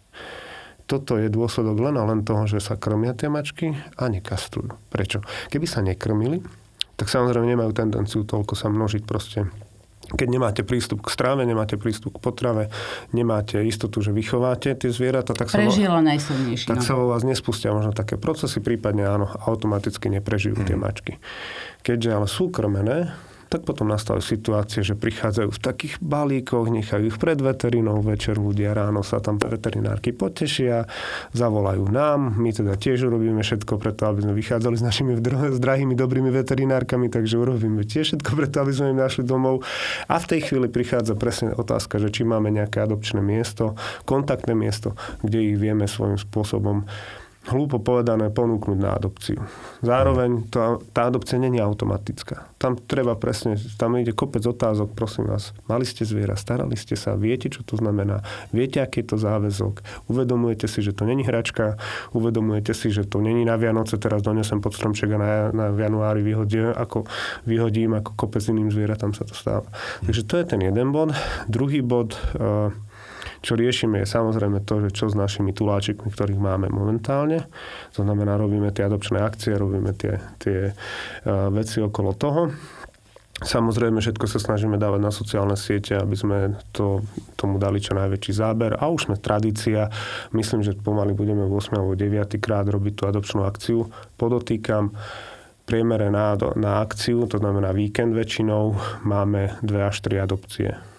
[0.89, 4.75] Toto je dôsledok len a len toho, že sa krmia tie mačky a nekastrujú.
[4.91, 5.23] Prečo?
[5.47, 6.43] Keby sa nekrmili,
[6.99, 9.47] tak samozrejme nemajú tendenciu toľko sa množiť proste
[10.11, 12.63] keď nemáte prístup k stráve, nemáte prístup k potrave,
[13.15, 16.67] nemáte istotu, že vychováte tie zvieratá, tak sa, Prežilo najsilnejšie.
[16.67, 16.85] Tak no.
[16.85, 20.67] sa vo vás nespustia možno také procesy, prípadne áno, automaticky neprežijú hmm.
[20.67, 21.13] tie mačky.
[21.81, 23.15] Keďže ale sú krmené,
[23.51, 28.71] tak potom nastavujú situácie, že prichádzajú v takých balíkoch, nechajú ich pred veterinou, večer ľudia
[28.71, 30.87] ráno sa tam veterinárky potešia,
[31.35, 35.99] zavolajú nám, my teda tiež urobíme všetko preto, aby sme vychádzali s našimi s drahými
[35.99, 39.67] dobrými veterinárkami, takže urobíme tiež všetko preto, aby sme im našli domov.
[40.07, 43.75] A v tej chvíli prichádza presne otázka, že či máme nejaké adopčné miesto,
[44.07, 44.95] kontaktné miesto,
[45.27, 46.87] kde ich vieme svojím spôsobom
[47.49, 49.41] hlúpo povedané, ponúknuť na adopciu.
[49.81, 52.53] Zároveň to, tá adopcia není automatická.
[52.61, 55.49] Tam treba presne, tam ide kopec otázok, prosím vás.
[55.65, 58.21] Mali ste zviera, starali ste sa, viete, čo to znamená,
[58.53, 61.81] viete, aký je to záväzok, uvedomujete si, že to není hračka,
[62.13, 66.21] uvedomujete si, že to není na Vianoce, teraz donesem pod stromček a na, na januári
[66.21, 67.09] vyhodím, ako,
[67.49, 69.65] vyhodím ako kopec iným zvieratám sa to stáva.
[70.05, 71.09] Takže to je ten jeden bod.
[71.49, 72.69] Druhý bod, uh,
[73.41, 77.49] čo riešime je samozrejme to, že čo s našimi tuláčikmi, ktorých máme momentálne.
[77.97, 82.53] To znamená, robíme tie adopčné akcie, robíme tie, tie uh, veci okolo toho.
[83.41, 87.01] Samozrejme, všetko sa snažíme dávať na sociálne siete, aby sme to,
[87.33, 88.77] tomu dali čo najväčší záber.
[88.77, 89.89] A už sme tradícia.
[90.29, 93.89] Myslím, že pomaly budeme 8 alebo 9 krát robiť tú adopčnú akciu.
[94.21, 94.93] Podotýkam,
[95.65, 98.77] priemere na, na akciu, to znamená víkend väčšinou,
[99.09, 100.90] máme 2 až 3 adopcie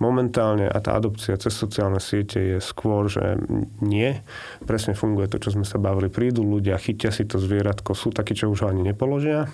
[0.00, 3.36] Momentálne a tá adopcia cez sociálne siete je skôr, že
[3.84, 4.16] nie.
[4.64, 6.08] Presne funguje to, čo sme sa bavili.
[6.08, 9.52] Prídu ľudia, chytia si to zvieratko, sú takí, čo už ho ani nepoložia.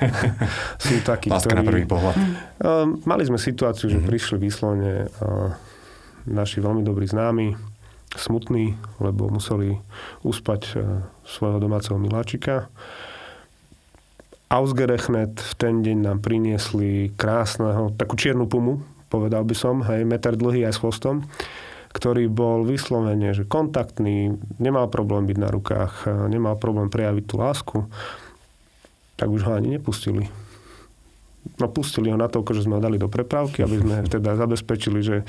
[0.80, 1.60] sú takí, Láska ktorí...
[1.60, 2.16] na prvý pohľad.
[2.16, 4.08] Uh, mali sme situáciu, že mm-hmm.
[4.08, 5.52] prišli vyslovene uh,
[6.24, 7.52] naši veľmi dobrí známi,
[8.16, 9.76] smutní, lebo museli
[10.24, 12.72] uspať uh, svojho domáceho miláčika.
[14.48, 20.34] Ausgerechnet v ten deň nám priniesli krásneho, takú čiernu pumu, povedal by som, hej, meter
[20.34, 21.24] dlhý aj s chvostom,
[21.96, 25.92] ktorý bol vyslovene, že kontaktný, nemal problém byť na rukách,
[26.28, 27.78] nemal problém prejaviť tú lásku,
[29.16, 30.28] tak už ho ani nepustili.
[31.56, 35.00] No pustili ho na to, že sme ho dali do prepravky, aby sme teda zabezpečili,
[35.00, 35.22] že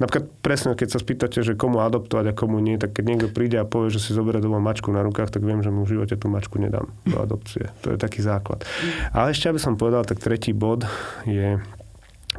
[0.00, 3.60] napríklad presne, keď sa spýtate, že komu adoptovať a komu nie, tak keď niekto príde
[3.60, 6.18] a povie, že si zoberie domov mačku na rukách, tak viem, že mu v živote
[6.18, 7.70] tú mačku nedám do adopcie.
[7.86, 8.66] To je taký základ.
[9.12, 10.82] Ale ešte, aby som povedal, tak tretí bod
[11.28, 11.60] je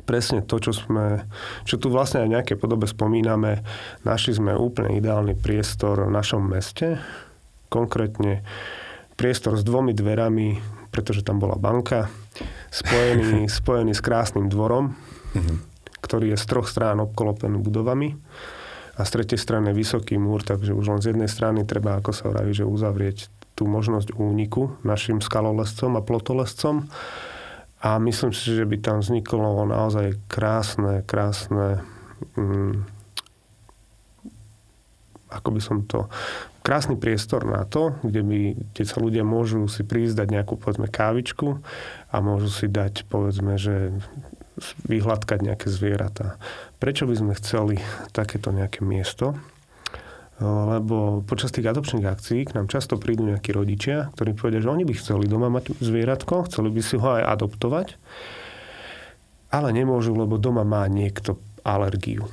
[0.03, 1.25] presne to, čo sme,
[1.63, 3.63] čo tu vlastne aj v nejakej podobe spomíname.
[4.03, 6.99] Našli sme úplne ideálny priestor v našom meste,
[7.71, 8.43] konkrétne
[9.17, 10.61] priestor s dvomi dverami,
[10.93, 12.11] pretože tam bola banka,
[12.69, 14.93] spojený, spojený s krásnym dvorom,
[15.33, 15.57] mm-hmm.
[16.05, 18.13] ktorý je z troch strán obklopený budovami
[18.97, 22.33] a z tretej strany vysoký múr, takže už len z jednej strany treba, ako sa
[22.33, 26.85] hovorí, že uzavrieť tú možnosť úniku našim skalolescom a plotolescom
[27.77, 31.85] a myslím si, že by tam vzniklo naozaj krásne, krásne,
[32.33, 32.81] mm,
[35.29, 36.09] ako by som to,
[36.65, 38.39] krásny priestor na to, kde, by,
[38.73, 41.61] kde sa ľudia môžu si prísť dať nejakú, povedzme, kávičku
[42.09, 43.93] a môžu si dať, povedzme, že
[44.89, 46.41] vyhľadkať nejaké zvieratá.
[46.81, 47.77] Prečo by sme chceli
[48.09, 49.37] takéto nejaké miesto?
[50.41, 54.85] Lebo počas tých adopčných akcií k nám často prídu nejakí rodičia, ktorí povedia, že oni
[54.85, 57.87] by chceli doma mať zvieratko, chceli by si ho aj adoptovať,
[59.49, 62.29] ale nemôžu, lebo doma má niekto alergiu.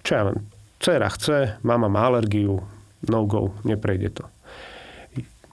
[0.00, 0.38] Čo ja viem,
[0.80, 2.64] dcera chce, mama má alergiu,
[3.04, 4.24] no go, neprejde to.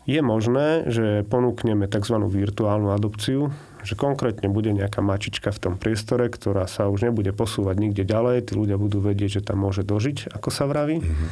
[0.10, 2.16] Je možné, že ponúkneme tzv.
[2.18, 7.76] virtuálnu adopciu, že konkrétne bude nejaká mačička v tom priestore, ktorá sa už nebude posúvať
[7.82, 11.02] nikde ďalej, tí ľudia budú vedieť, že tam môže dožiť, ako sa vraví.
[11.02, 11.30] Mm-hmm.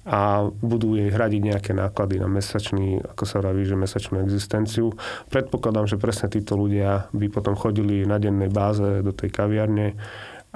[0.00, 4.96] a budú jej hradiť nejaké náklady na mesačný, ako sa vraví, že mesačnú existenciu.
[5.28, 10.00] Predpokladám, že presne títo ľudia by potom chodili na dennej báze do tej kaviarne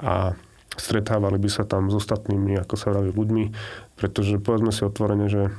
[0.01, 0.33] a
[0.75, 3.45] stretávali by sa tam s ostatnými, ako sa vraví, ľuďmi,
[3.95, 5.53] pretože povedzme si otvorene, že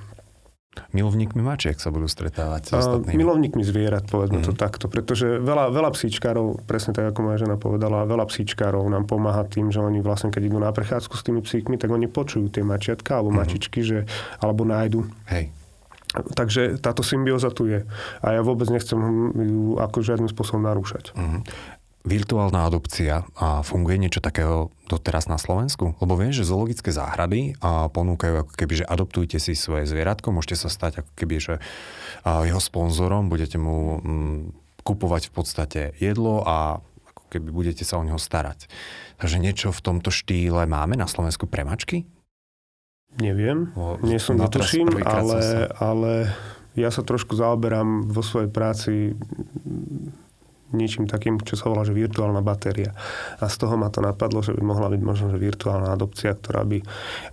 [0.92, 3.18] Milovníkmi mačiek sa budú stretávať s ostatnými.
[3.20, 4.46] Milovníkmi zvierat, povedzme mm.
[4.46, 4.60] to mhm.
[4.60, 4.86] takto.
[4.88, 9.72] Pretože veľa, veľa psíčkárov, presne tak ako moja žena povedala, veľa psíčkárov nám pomáha tým,
[9.72, 13.20] že oni vlastne, keď idú na prechádzku s tými psíkmi, tak oni počujú tie mačiatka
[13.20, 13.38] alebo mm.
[13.40, 13.98] mačičky, že,
[14.40, 15.04] alebo nájdu.
[15.28, 15.52] Hej.
[16.16, 17.84] Takže táto symbióza tu je.
[18.24, 18.96] A ja vôbec nechcem
[19.36, 21.12] ju ako žiadnym spôsobom narúšať.
[21.12, 21.44] Mm
[22.06, 25.98] virtuálna adopcia a funguje niečo takého doteraz na Slovensku?
[25.98, 30.64] Lebo viem, že zoologické záhrady a ponúkajú ako keby, že adoptujte si svoje zvieratko, môžete
[30.64, 31.54] sa stať ako keby, že
[32.22, 34.40] jeho sponzorom, budete mu mm,
[34.86, 36.78] kupovať v podstate jedlo a
[37.10, 38.70] ako keby budete sa o neho starať.
[39.18, 42.06] Takže niečo v tomto štýle máme na Slovensku pre mačky?
[43.18, 45.58] Neviem, o, nie som netuším, ale, sa...
[45.80, 46.12] ale
[46.76, 49.16] ja sa trošku zaoberám vo svojej práci
[50.74, 52.94] niečím takým, čo sa volá, že virtuálna batéria.
[53.38, 56.66] A z toho ma to napadlo, že by mohla byť možno, že virtuálna adopcia, ktorá
[56.66, 56.82] by...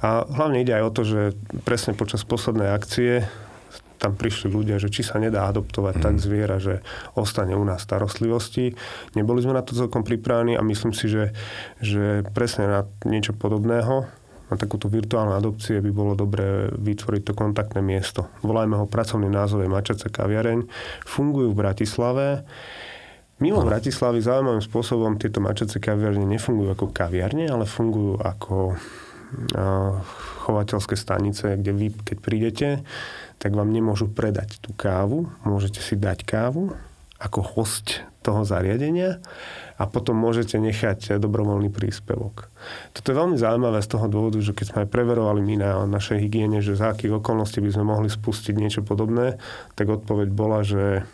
[0.06, 1.20] A hlavne ide aj o to, že
[1.66, 3.26] presne počas poslednej akcie
[4.04, 6.04] tam prišli ľudia, že či sa nedá adoptovať mm.
[6.04, 6.84] tak zviera, že
[7.16, 8.76] ostane u nás starostlivosti.
[9.16, 11.32] Neboli sme na to celkom pripravení a myslím si, že,
[11.80, 14.04] že presne na niečo podobného,
[14.52, 18.28] na takúto virtuálnu adopcie by bolo dobré vytvoriť to kontaktné miesto.
[18.44, 20.68] Volajme ho pracovný názov je Mačace kaviareň.
[21.08, 22.26] Fungujú v Bratislave.
[23.42, 28.78] Mimo Bratislavy zaujímavým spôsobom tieto mačace kaviarne nefungujú ako kaviarne, ale fungujú ako
[30.46, 32.68] chovateľské stanice, kde vy, keď prídete,
[33.42, 35.26] tak vám nemôžu predať tú kávu.
[35.42, 36.78] Môžete si dať kávu
[37.18, 39.20] ako host toho zariadenia
[39.80, 42.52] a potom môžete nechať dobrovoľný príspevok.
[42.96, 46.20] Toto je veľmi zaujímavé z toho dôvodu, že keď sme aj preverovali my na našej
[46.24, 49.40] hygiene, že za akých okolností by sme mohli spustiť niečo podobné,
[49.76, 51.08] tak odpoveď bola, že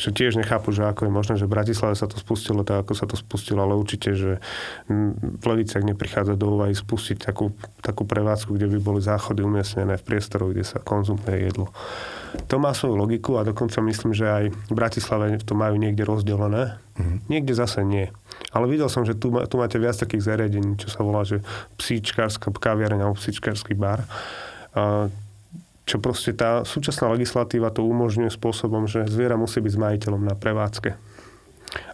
[0.00, 2.92] že tiež nechápu, že ako je možné, že v Bratislave sa to spustilo tak, ako
[2.96, 4.40] sa to spustilo, ale určite, že
[4.88, 7.52] v Leviciach neprichádza do úvahy spustiť takú,
[7.84, 11.68] takú prevádzku, kde by boli záchody umiestnené v priestoroch, kde sa konzumuje jedlo.
[12.48, 16.80] To má svoju logiku a dokonca myslím, že aj v Bratislave to majú niekde rozdelené.
[16.96, 17.18] Mm-hmm.
[17.28, 18.08] Niekde zase nie.
[18.56, 21.44] Ale videl som, že tu, tu máte viac takých zariadení, čo sa volá, že
[21.76, 24.08] psíčkárska kaviareň alebo psíčkársky bar.
[25.92, 30.32] Čo proste tá súčasná legislatíva to umožňuje spôsobom, že zviera musí byť s majiteľom na
[30.32, 30.96] prevádzke.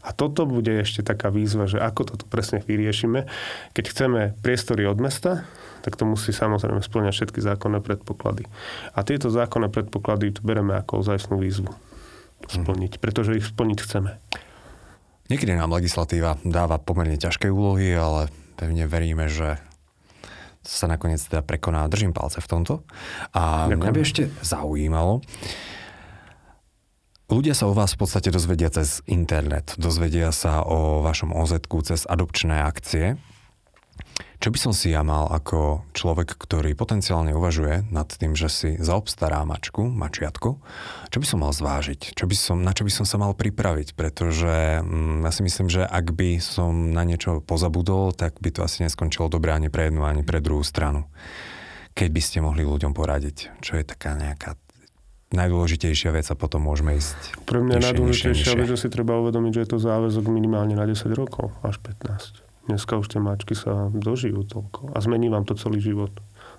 [0.07, 3.27] A toto bude ešte taká výzva, že ako toto presne vyriešime.
[3.75, 5.51] Keď chceme priestory od mesta,
[5.83, 8.47] tak to musí samozrejme splňať všetky zákonné predpoklady.
[8.95, 11.75] A tieto zákonné predpoklady tu bereme ako ozajstnú výzvu
[12.47, 14.15] splniť, pretože ich splniť chceme.
[15.27, 19.59] Niekedy nám legislatíva dáva pomerne ťažké úlohy, ale pevne veríme, že
[20.69, 21.89] sa nakoniec teda prekoná.
[21.89, 22.85] Držím palce v tomto.
[23.33, 23.81] A Ďakujem.
[23.81, 25.25] mňa by ešte zaujímalo,
[27.29, 32.09] Ľudia sa o vás v podstate dozvedia cez internet, dozvedia sa o vašom oz cez
[32.09, 33.21] adopčné akcie.
[34.39, 38.71] Čo by som si ja mal ako človek, ktorý potenciálne uvažuje nad tým, že si
[38.79, 40.63] zaobstará mačku, mačiatku,
[41.11, 42.15] čo by som mal zvážiť?
[42.15, 43.99] Čo by som, na čo by som sa mal pripraviť?
[43.99, 48.63] Pretože mm, ja si myslím, že ak by som na niečo pozabudol, tak by to
[48.63, 51.11] asi neskončilo dobre ani pre jednu, ani pre druhú stranu.
[51.99, 54.55] Keď by ste mohli ľuďom poradiť, čo je taká nejaká
[55.35, 59.61] najdôležitejšia vec a potom môžeme ísť Pre mňa najdôležitejšia vec, že si treba uvedomiť, že
[59.67, 62.48] je to záväzok minimálne na 10 rokov, až 15.
[62.69, 66.13] Dneska už tie mačky sa dožijú toľko a zmení vám to celý život.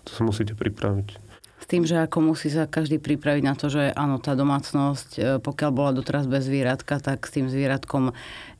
[0.09, 1.29] To sa musíte pripraviť.
[1.59, 5.21] S tým, že ako musí sa každý pripraviť na to, že áno, tá domácnosť, e,
[5.43, 8.15] pokiaľ bola doteraz bez zvieratka, tak s tým zvieratkom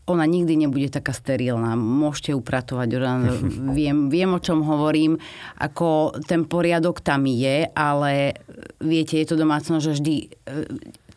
[0.10, 1.78] ona nikdy nebude taká sterilná.
[1.78, 2.90] Môžete upratovať,
[3.78, 5.18] viem, viem, o čom hovorím.
[5.58, 8.36] Ako ten poriadok tam je, ale
[8.84, 10.28] viete, je to domácnosť, že vždy e,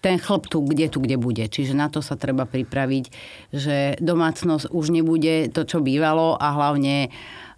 [0.03, 1.47] ten chlp tu, kde tu, kde bude.
[1.47, 3.05] Čiže na to sa treba pripraviť,
[3.55, 7.09] že domácnosť už nebude to, čo bývalo a hlavne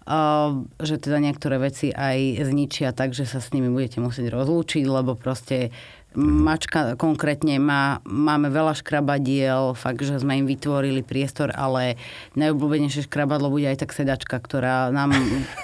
[0.04, 4.84] Uh, že teda niektoré veci aj zničia tak, že sa s nimi budete musieť rozlúčiť,
[4.84, 5.72] lebo proste
[6.14, 11.98] Mačka konkrétne má, máme veľa škrabadiel, fakt, že sme im vytvorili priestor, ale
[12.38, 15.10] najobľúbenejšie škrabadlo bude aj tak sedačka, ktorá nám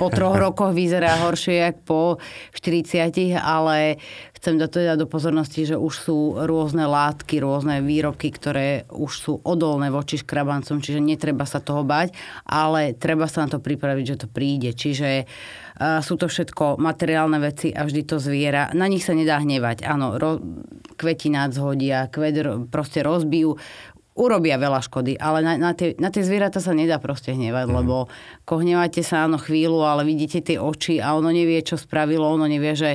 [0.02, 2.00] po troch rokoch vyzerá horšie, ako po
[2.58, 4.02] 40, ale
[4.40, 9.32] chcem dať teda do pozornosti, že už sú rôzne látky, rôzne výrobky, ktoré už sú
[9.46, 12.10] odolné voči škrabancom, čiže netreba sa toho bať,
[12.48, 14.72] ale treba sa na to pripraviť, že to príde.
[14.72, 15.28] Čiže
[15.80, 18.68] sú to všetko materiálne veci a vždy to zviera.
[18.76, 19.88] Na nich sa nedá hnevať.
[19.88, 20.36] Áno, ro,
[21.00, 23.56] kvetinát zhodia, kvet proste rozbijú.
[24.20, 27.72] urobia veľa škody, ale na, na, tie, na tie zvieratá sa nedá proste hnevať, mm.
[27.72, 28.12] lebo
[28.44, 32.44] ko hnevate sa áno chvíľu, ale vidíte tie oči a ono nevie, čo spravilo, ono
[32.44, 32.90] nevie, že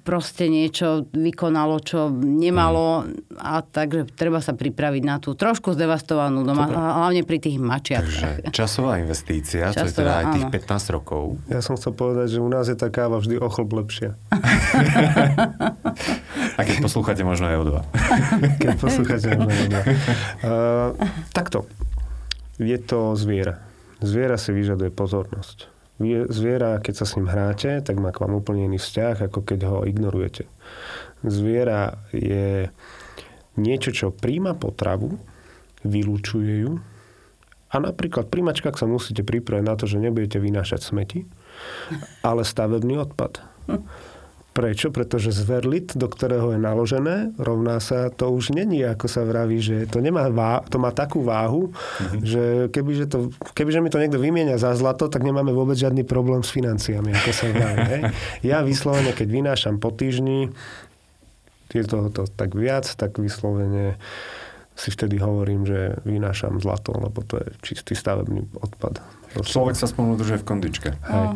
[0.00, 3.40] proste niečo vykonalo, čo nemalo mm.
[3.42, 6.78] a takže treba sa pripraviť na tú trošku zdevastovanú doma, Dobre.
[6.78, 8.04] hlavne pri tých mačiach.
[8.06, 10.54] Takže časová investícia, časová, to je teda aj tých áno.
[10.54, 11.22] 15 rokov.
[11.50, 14.14] Ja som chcel povedať, že u nás je tá káva vždy o chlb lepšia.
[16.58, 17.82] a keď poslúchate, možno aj o dva.
[18.62, 19.82] keď poslúchate, možno aj o dva.
[20.40, 20.96] Uh,
[21.36, 21.68] takto.
[22.56, 23.60] Je to zviera.
[24.00, 25.79] Zviera si vyžaduje pozornosť
[26.32, 29.60] Zviera, keď sa s ním hráte, tak má k vám úplne iný vzťah, ako keď
[29.68, 30.48] ho ignorujete.
[31.20, 32.72] Zviera je
[33.60, 35.20] niečo, čo príjma potravu,
[35.84, 36.80] vylúčuje ju
[37.70, 41.28] a napríklad pri mačkách sa musíte pripraviť na to, že nebudete vynášať smeti,
[42.24, 43.44] ale stavebný odpad.
[44.50, 44.90] Prečo?
[44.90, 49.86] Pretože zverlit, do ktorého je naložené, rovná sa, to už není, ako sa vraví, že
[49.86, 52.20] to, nemá vá, to má takú váhu, mm-hmm.
[52.26, 52.42] že
[52.74, 56.50] kebyže, to, kebyže mi to niekto vymienia za zlato, tak nemáme vôbec žiadny problém s
[56.50, 57.84] financiami, ako sa vraví.
[57.86, 58.02] Hej.
[58.50, 60.50] Ja vyslovene, keď vynášam po týždni,
[61.70, 63.94] je toho to tak viac, tak vyslovene
[64.74, 68.98] si vtedy hovorím, že vynášam zlato, lebo to je čistý stavebný odpad.
[69.44, 70.90] Človek sa spolu drží v kondičke.
[70.96, 71.26] Hej.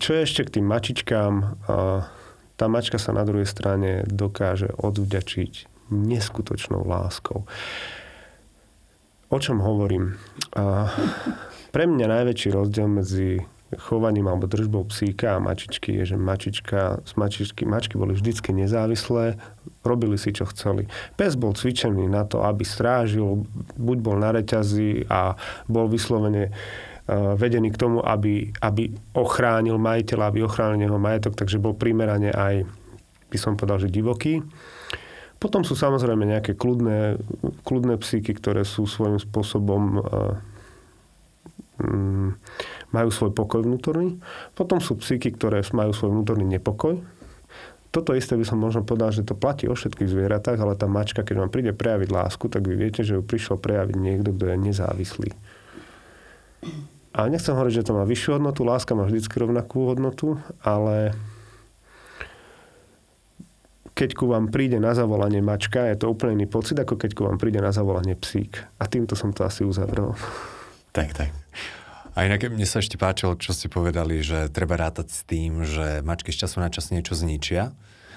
[0.00, 1.32] Čo je ešte k tým mačičkám?
[2.56, 5.52] Tá mačka sa na druhej strane dokáže odvďačiť
[5.92, 7.44] neskutočnou láskou.
[9.32, 10.20] O čom hovorím?
[10.52, 10.92] A
[11.72, 13.40] pre mňa najväčší rozdiel medzi
[13.72, 19.40] chovaním alebo držbou psíka a mačičky je, že mačička, z mačičky, mačky boli vždycky nezávislé,
[19.80, 20.92] robili si, čo chceli.
[21.16, 23.48] Pes bol cvičený na to, aby strážil,
[23.80, 25.40] buď bol na reťazi a
[25.72, 26.91] bol vyslovene Eh,
[27.36, 32.64] vedený k tomu, aby, aby ochránil majiteľa, aby ochránil jeho majetok, takže bol primerane aj,
[33.28, 34.40] by som povedal, že divoký.
[35.42, 37.18] Potom sú samozrejme nejaké kľudné,
[37.66, 39.98] kľudné psíky, ktoré sú svojím spôsobom
[41.82, 42.38] um,
[42.94, 44.22] majú svoj pokoj vnútorný.
[44.54, 47.02] Potom sú psíky, ktoré majú svoj vnútorný nepokoj.
[47.92, 51.20] Toto isté by som možno povedal, že to platí o všetkých zvieratách, ale tá mačka,
[51.20, 54.56] keď vám príde prejaviť lásku, tak vy viete, že ju prišiel prejaviť niekto, kto je
[54.56, 55.30] nezávislý.
[57.12, 61.12] A nechcem hovoriť, že to má vyššiu hodnotu, láska má vždy rovnakú hodnotu, ale
[63.92, 67.28] keď ku vám príde na zavolanie mačka, je to úplne iný pocit, ako keď ku
[67.28, 68.64] vám príde na zavolanie psík.
[68.80, 70.16] A týmto som to asi uzavrel.
[70.96, 71.30] Tak, tak.
[72.16, 76.00] A inak mne sa ešte páčilo, čo ste povedali, že treba rátať s tým, že
[76.04, 77.72] mačky z času na čas niečo zničia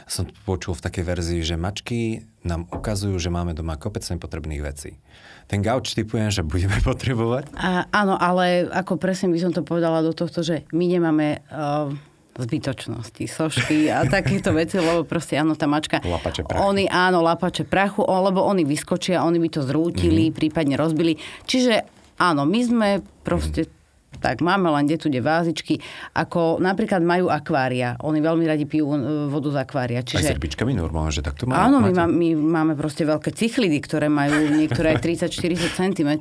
[0.06, 5.02] som počul v takej verzii, že mačky nám ukazujú, že máme doma kopec nepotrebných vecí.
[5.50, 7.50] Ten gauč typujem, že budeme potrebovať.
[7.58, 11.90] A, áno, ale ako presne by som to povedala do tohto, že my nemáme uh,
[12.38, 15.98] zbytočnosti, sošky a takéto veci, lebo proste áno, tá mačka...
[16.06, 16.62] Lapače prachu.
[16.62, 20.38] Oni, áno, lapače prachu, lebo oni vyskočia, oni by to zrútili, mm-hmm.
[20.38, 21.18] prípadne rozbili.
[21.50, 21.82] Čiže
[22.22, 22.90] áno, my sme
[23.26, 23.75] proste mm-hmm
[24.18, 25.80] tak máme len kde tu vázičky,
[26.16, 27.96] ako napríklad majú akvária.
[28.04, 30.00] Oni veľmi radi pijú e, vodu z akvária.
[30.04, 30.22] Čiže...
[30.22, 31.58] Aj s erbičkami normálne, že takto majú?
[31.58, 36.12] Áno, my, má, my máme proste veľké cichlidy, ktoré majú niektoré aj 30-40 cm.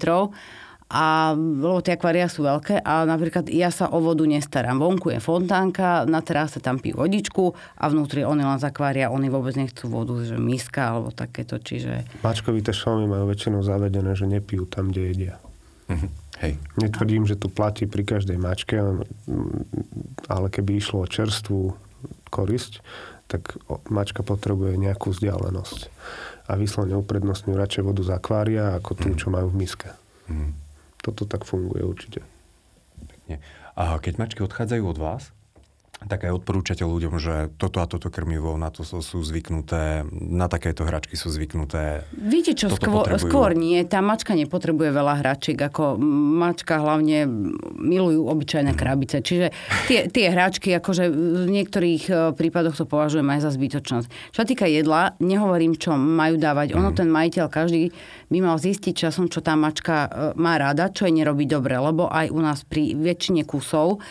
[0.94, 4.76] A, lebo tie akvária sú veľké a napríklad ja sa o vodu nestaram.
[4.76, 9.32] Vonku je fontánka, na terase tam pijú vodičku a vnútri oni len z akvária, oni
[9.32, 12.04] vôbec nechcú vodu, že miska alebo takéto, čiže...
[12.20, 15.34] Mačkovité šalmy majú väčšinou zavedené, že nepijú tam, kde jedia.
[15.88, 16.23] Mhm.
[16.42, 16.58] Hej.
[16.78, 18.74] Netvrdím, že to platí pri každej mačke,
[20.26, 21.78] ale keby išlo o čerstvú
[22.30, 22.82] korisť,
[23.30, 23.56] tak
[23.88, 25.88] mačka potrebuje nejakú vzdialenosť.
[26.50, 29.18] A vyslovene uprednostňujú radšej vodu z akvária ako tú, mm.
[29.18, 29.88] čo majú v miske.
[30.28, 30.52] Mm.
[31.00, 32.20] Toto tak funguje určite.
[33.00, 33.40] Pekne.
[33.74, 35.33] A keď mačky odchádzajú od vás,
[36.04, 40.46] tak aj odporúčate ľuďom, že toto a toto krmivo, na to sú, sú zvyknuté, na
[40.52, 42.04] takéto hračky sú zvyknuté.
[42.12, 43.80] Viete čo, skôr, skôr nie.
[43.88, 45.96] Tá mačka nepotrebuje veľa hračiek, ako
[46.36, 47.24] mačka hlavne
[47.80, 48.78] milujú obyčajné mm.
[48.78, 49.16] krabice.
[49.24, 49.46] Čiže
[49.88, 54.06] tie, tie hračky, akože v niektorých e, prípadoch to považujem aj za zbytočnosť.
[54.32, 56.72] Čo sa týka jedla, nehovorím, čo majú dávať.
[56.72, 56.78] Mm.
[56.84, 57.88] Ono ten majiteľ, každý
[58.28, 62.12] by mal zistiť časom, čo tá mačka e, má rada, čo jej nerobí dobre, lebo
[62.12, 64.04] aj u nás pri väčšine kusov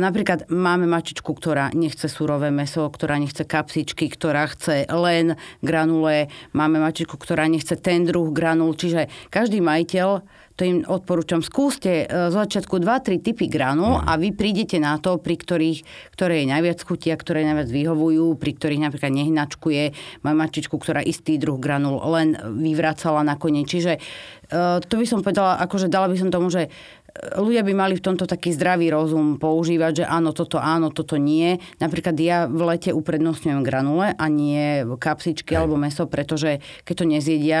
[0.00, 6.32] napríklad máme mačičku, ktorá nechce surové meso, ktorá nechce kapsičky, ktorá chce len granule.
[6.56, 8.72] Máme mačičku, ktorá nechce ten druh granul.
[8.72, 10.08] Čiže každý majiteľ,
[10.56, 14.04] to im odporúčam, skúste uh, z začiatku 2-3 typy granul mm.
[14.04, 18.52] a vy prídete na to, pri ktorých, ktoré je najviac chutia, ktoré najviac vyhovujú, pri
[18.56, 19.84] ktorých napríklad nehnačkuje.
[20.24, 23.64] Mám mačičku, ktorá istý druh granul len vyvracala nakoniec.
[23.64, 26.68] Čiže uh, to by som povedala, akože dala by som tomu, že
[27.12, 31.60] ľudia by mali v tomto taký zdravý rozum používať, že áno, toto áno, toto nie.
[31.76, 37.60] Napríklad ja v lete uprednostňujem granule a nie kapsičky alebo meso, pretože keď to nezjedia,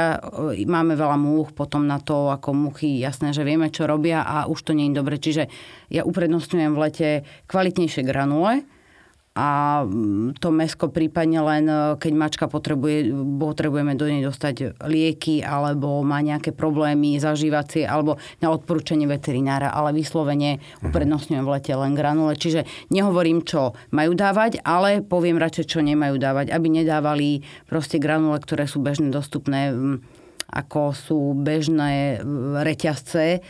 [0.56, 4.48] e, máme veľa múch potom na to, ako muchy, jasné, že vieme, čo robia a
[4.48, 5.20] už to nie je dobre.
[5.20, 5.52] Čiže
[5.92, 7.08] ja uprednostňujem v lete
[7.48, 8.64] kvalitnejšie granule,
[9.32, 13.08] a mm, to mesko prípadne len, e, keď mačka potrebuje,
[13.40, 19.96] potrebujeme do nej dostať lieky alebo má nejaké problémy zažívacie alebo na odporúčanie veterinára, ale
[19.96, 20.92] vyslovene mhm.
[20.92, 22.36] uprednostňujem v lete len granule.
[22.36, 27.40] Čiže nehovorím, čo majú dávať, ale poviem radšej, čo nemajú dávať, aby nedávali
[27.72, 29.72] proste granule, ktoré sú bežne dostupné
[30.52, 32.20] ako sú bežné
[32.60, 33.40] reťazce,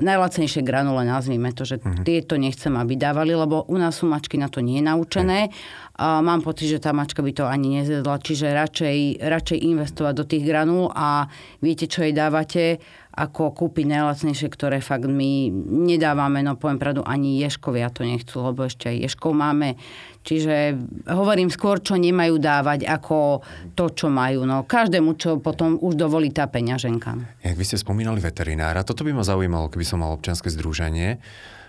[0.00, 2.04] najlacnejšie granule, nazvime to, že uh-huh.
[2.04, 5.48] tieto nechcem, aby dávali, lebo u nás sú mačky na to nie naučené.
[5.96, 10.24] A mám pocit, že tá mačka by to ani nezjedla, čiže radšej, radšej investovať do
[10.28, 11.24] tých granul a
[11.64, 12.76] viete, čo jej dávate
[13.16, 15.48] ako kúpiť najlacnejšie, ktoré fakt my
[15.88, 19.80] nedávame, no poviem pravdu, ani ješkovia to nechcú, lebo ešte aj ješkov máme.
[20.20, 20.76] Čiže
[21.08, 23.40] hovorím skôr, čo nemajú dávať, ako
[23.72, 24.44] to, čo majú.
[24.44, 27.40] No, každému, čo potom už dovolí tá peňaženka.
[27.40, 31.16] Jak vy ste spomínali veterinára, toto by ma zaujímalo, keby som mal občianske združenie,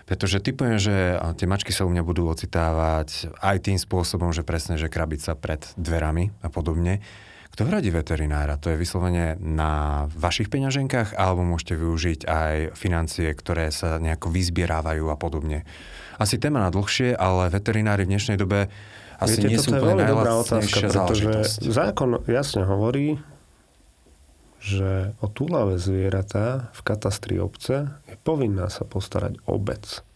[0.04, 4.76] pretože typujem, že tie mačky sa u mňa budú ocitávať aj tým spôsobom, že presne,
[4.76, 7.00] že krabica pred dverami a podobne.
[7.58, 8.54] Kto hradí veterinára?
[8.62, 15.10] To je vyslovene na vašich peňaženkách alebo môžete využiť aj financie, ktoré sa nejako vyzbierávajú
[15.10, 15.66] a podobne?
[16.22, 18.70] Asi téma na dlhšie, ale veterinári v dnešnej dobe
[19.18, 23.18] asi Viete, nie sú úplne otázka, pretože zákon jasne hovorí,
[24.62, 30.06] že o túlavé zvieratá v katastri obce je povinná sa postarať obec.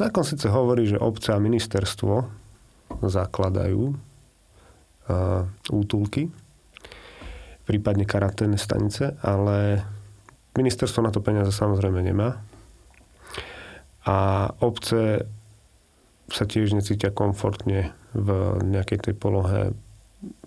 [0.00, 2.24] Zákon síce hovorí, že obce a ministerstvo
[3.04, 4.07] zakladajú
[5.72, 6.28] útulky,
[7.64, 9.84] prípadne karanténne stanice, ale
[10.56, 12.40] ministerstvo na to peniaze samozrejme nemá.
[14.08, 15.28] A obce
[16.28, 18.28] sa tiež necítia komfortne v
[18.64, 19.76] nejakej tej polohe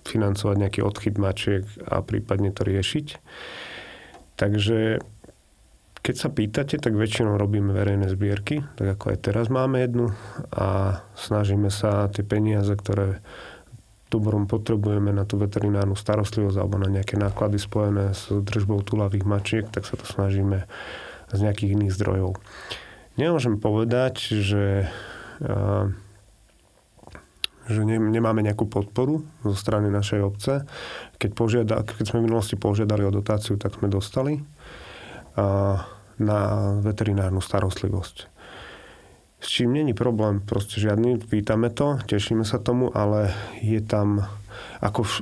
[0.05, 3.07] financovať nejaký odchyt mačiek a prípadne to riešiť.
[4.36, 4.99] Takže
[6.01, 10.09] keď sa pýtate, tak väčšinou robíme verejné zbierky, tak ako aj teraz máme jednu
[10.49, 13.22] a snažíme sa tie peniaze, ktoré
[14.12, 19.66] dobrom potrebujeme na tú veterinárnu starostlivosť alebo na nejaké náklady spojené s držbou tulavých mačiek,
[19.72, 20.68] tak sa to snažíme
[21.32, 22.36] z nejakých iných zdrojov.
[23.16, 24.91] Nemôžem povedať, že,
[27.72, 30.53] že nemáme nejakú podporu zo strany našej obce.
[31.16, 34.43] Keď, požiada, keď sme v minulosti požiadali o dotáciu, tak sme dostali
[36.20, 36.39] na
[36.84, 38.30] veterinárnu starostlivosť
[39.42, 44.30] s čím není problém, proste žiadny, vítame to, tešíme sa tomu, ale je tam
[44.86, 45.14] ako v,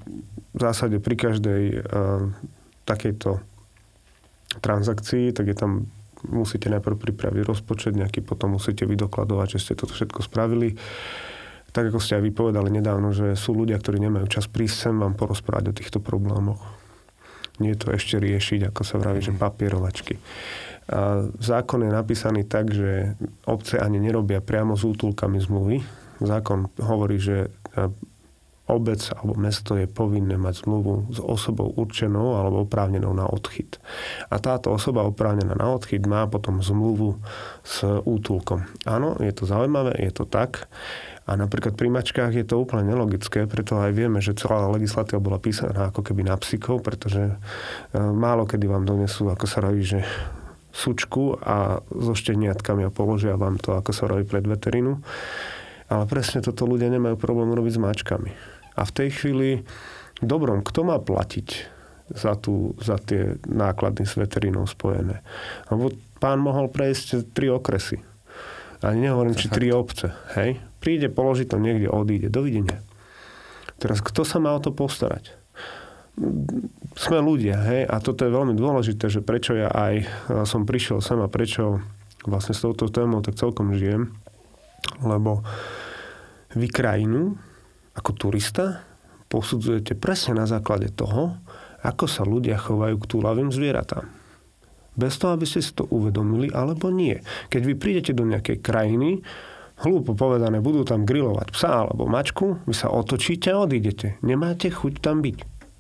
[0.59, 2.27] zásade pri každej uh,
[2.83, 3.39] takejto
[4.59, 5.87] transakcii, tak je tam
[6.27, 10.75] musíte najprv pripraviť rozpočet, nejaký potom musíte vydokladovať, že ste toto všetko spravili.
[11.69, 15.13] Tak ako ste aj vypovedali nedávno, že sú ľudia, ktorí nemajú čas prísť sem vám
[15.13, 16.78] porozprávať o týchto problémoch.
[17.59, 20.19] Nie to ešte riešiť, ako sa vraví, že papierovačky.
[20.89, 23.13] A zákon je napísaný tak, že
[23.45, 25.77] obce ani nerobia priamo s útulkami zmluvy.
[26.19, 27.87] Zákon hovorí, že e,
[28.69, 33.81] obec alebo mesto je povinné mať zmluvu s osobou určenou alebo oprávnenou na odchyt.
[34.29, 37.17] A táto osoba oprávnená na odchyt má potom zmluvu
[37.65, 38.69] s útulkom.
[38.85, 40.69] Áno, je to zaujímavé, je to tak.
[41.29, 45.37] A napríklad pri mačkách je to úplne nelogické, preto aj vieme, že celá legislatíva bola
[45.37, 47.35] písaná ako keby na psíkov, pretože e,
[47.93, 50.01] málo kedy vám donesú, ako sa robí, že
[50.73, 54.97] sučku a so šteniatkami a položia vám to, ako sa robí pred veterínu.
[55.89, 58.31] Ale presne toto ľudia nemajú problém robiť s mačkami.
[58.73, 59.49] A v tej chvíli,
[60.21, 61.77] dobrom, kto má platiť
[62.09, 65.21] za, tú, za tie náklady s veterínou spojené?
[65.69, 68.01] Lebo pán mohol prejsť tri okresy.
[68.81, 70.13] Ani nehovorím, či tri obce.
[70.37, 70.68] Hej?
[70.79, 72.31] Príde, položí to niekde, odíde.
[72.31, 72.83] Dovidenia.
[73.79, 75.39] Teraz, kto sa má o to postarať?
[76.99, 80.05] sme ľudia, hej, a toto je veľmi dôležité, že prečo ja aj e,
[80.43, 81.79] som prišiel sem a prečo
[82.27, 84.11] vlastne s touto témou tak celkom žijem,
[84.99, 85.45] lebo
[86.59, 87.39] vy krajinu
[87.95, 88.83] ako turista
[89.31, 91.39] posudzujete presne na základe toho,
[91.85, 94.09] ako sa ľudia chovajú k túlavým zvieratám.
[94.99, 97.23] Bez toho, aby ste si to uvedomili, alebo nie.
[97.47, 99.23] Keď vy prídete do nejakej krajiny,
[99.83, 104.19] hlúpo povedané, budú tam grilovať psa alebo mačku, vy sa otočíte a odídete.
[104.19, 105.37] Nemáte chuť tam byť.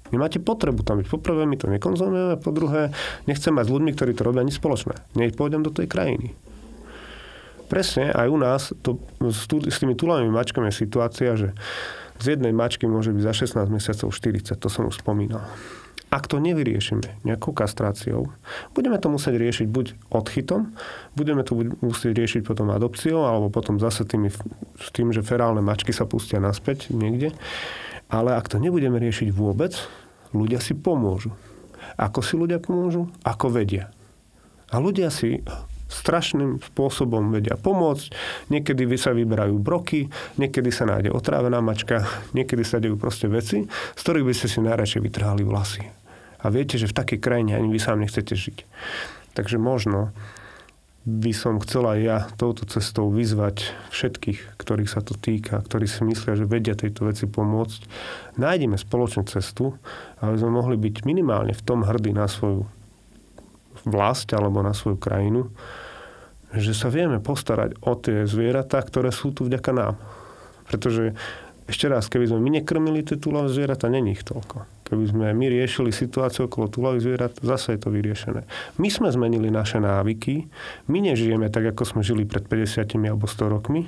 [0.09, 1.07] Nemáte potrebu tam byť.
[1.11, 2.89] Poprvé, my to nekonzumujeme, po druhé,
[3.29, 4.97] nechcem mať s ľuďmi, ktorí to robia, ani spoločné.
[5.13, 6.33] Nech pôjdem do tej krajiny.
[7.69, 8.97] Presne, aj u nás to,
[9.29, 11.53] s, tý, s tými tulavými mačkami je situácia, že
[12.17, 15.45] z jednej mačky môže byť za 16 mesiacov 40, to som už spomínal.
[16.09, 18.33] Ak to nevyriešime nejakou kastráciou,
[18.73, 20.73] budeme to musieť riešiť buď odchytom,
[21.13, 21.53] budeme to
[21.85, 24.33] musieť riešiť potom adopciou, alebo potom zase tými,
[24.81, 27.29] s tým, že ferálne mačky sa pustia naspäť niekde.
[28.09, 29.77] Ale ak to nebudeme riešiť vôbec,
[30.33, 31.29] ľudia si pomôžu.
[31.93, 33.05] Ako si ľudia pomôžu?
[33.21, 33.93] Ako vedia.
[34.73, 35.45] A ľudia si
[35.89, 38.13] strašným spôsobom vedia pomôcť.
[38.53, 40.07] Niekedy sa vyberajú broky,
[40.37, 42.05] niekedy sa nájde otrávená mačka,
[42.37, 45.98] niekedy sa dejú proste veci, z ktorých by ste si najradšej vytrhali vlasy.
[46.39, 48.63] A viete, že v takej krajine ani vy sám nechcete žiť.
[49.35, 50.15] Takže možno
[51.07, 56.03] by som chcel aj ja touto cestou vyzvať všetkých, ktorých sa to týka, ktorí si
[56.03, 57.81] myslia, že vedia tejto veci pomôcť.
[58.35, 59.79] Nájdeme spoločnú cestu,
[60.19, 62.67] aby sme mohli byť minimálne v tom hrdí na svoju
[63.87, 65.47] vlast alebo na svoju krajinu,
[66.51, 69.95] že sa vieme postarať o tie zvieratá, ktoré sú tu vďaka nám.
[70.67, 71.15] Pretože
[71.65, 74.78] ešte raz, keby sme my nekrmili tie túlavé zvieratá, není ich toľko.
[74.89, 78.43] Keby sme my riešili situáciu okolo túlavých zvierat, zase je to vyriešené.
[78.81, 80.49] My sme zmenili naše návyky,
[80.89, 83.85] my nežijeme tak, ako sme žili pred 50 alebo 100 rokmi.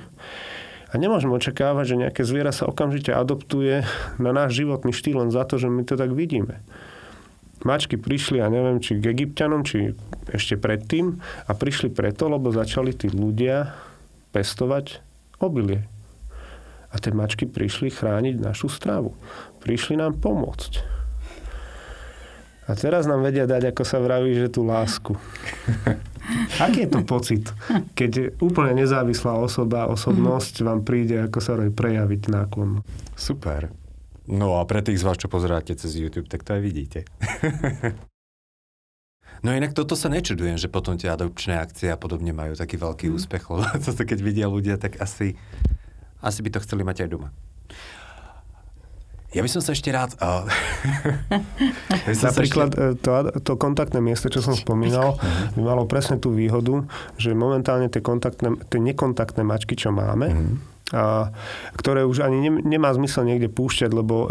[0.92, 3.82] A nemôžeme očakávať, že nejaké zviera sa okamžite adoptuje
[4.20, 6.62] na náš životný štýl len za to, že my to tak vidíme
[7.64, 9.94] mačky prišli, ja neviem, či k egyptianom, či
[10.30, 13.74] ešte predtým a prišli preto, lebo začali tí ľudia
[14.34, 15.02] pestovať
[15.38, 15.86] obilie.
[16.92, 19.16] A tie mačky prišli chrániť našu stravu.
[19.62, 20.82] Prišli nám pomôcť.
[22.70, 25.18] A teraz nám vedia dať, ako sa vraví, že tú lásku.
[26.62, 27.50] Aký je to pocit,
[27.98, 32.86] keď úplne nezávislá osoba, osobnosť vám príde, ako sa prejaviť náklon?
[33.18, 33.74] Super.
[34.30, 37.00] No a pre tých z vás, čo pozeráte cez YouTube, tak to aj vidíte.
[39.44, 43.10] no inak toto sa nečudujem, že potom tie adopčné akcie a podobne majú taký veľký
[43.10, 43.14] mm.
[43.18, 45.34] úspech, lebo toto keď vidia ľudia, tak asi,
[46.22, 47.34] asi by to chceli mať aj doma.
[49.32, 50.12] Ja by som sa ešte rád...
[50.20, 50.44] Uh,
[52.28, 53.00] Napríklad ešte...
[53.00, 53.10] to,
[53.40, 55.16] to kontaktné miesto, čo som spomínal,
[55.56, 56.84] by malo presne tú výhodu,
[57.16, 61.32] že momentálne tie, kontaktné, tie nekontaktné mačky, čo máme, mm a,
[61.80, 64.26] ktoré už ani ne, nemá zmysel niekde púšťať, lebo e,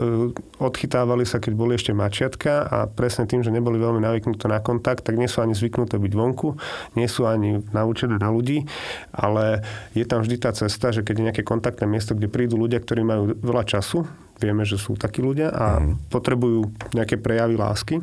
[0.62, 5.02] odchytávali sa, keď boli ešte mačiatka a presne tým, že neboli veľmi navyknuté na kontakt,
[5.02, 6.54] tak nie sú ani zvyknuté byť vonku,
[6.94, 8.70] nie sú ani naučené na ľudí,
[9.10, 9.66] ale
[9.98, 13.02] je tam vždy tá cesta, že keď je nejaké kontaktné miesto, kde prídu ľudia, ktorí
[13.02, 14.06] majú veľa času,
[14.42, 16.10] vieme, že sú takí ľudia a mm.
[16.10, 17.96] potrebujú nejaké prejavy lásky,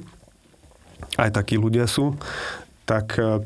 [1.18, 2.14] aj takí ľudia sú,
[2.86, 3.42] tak e,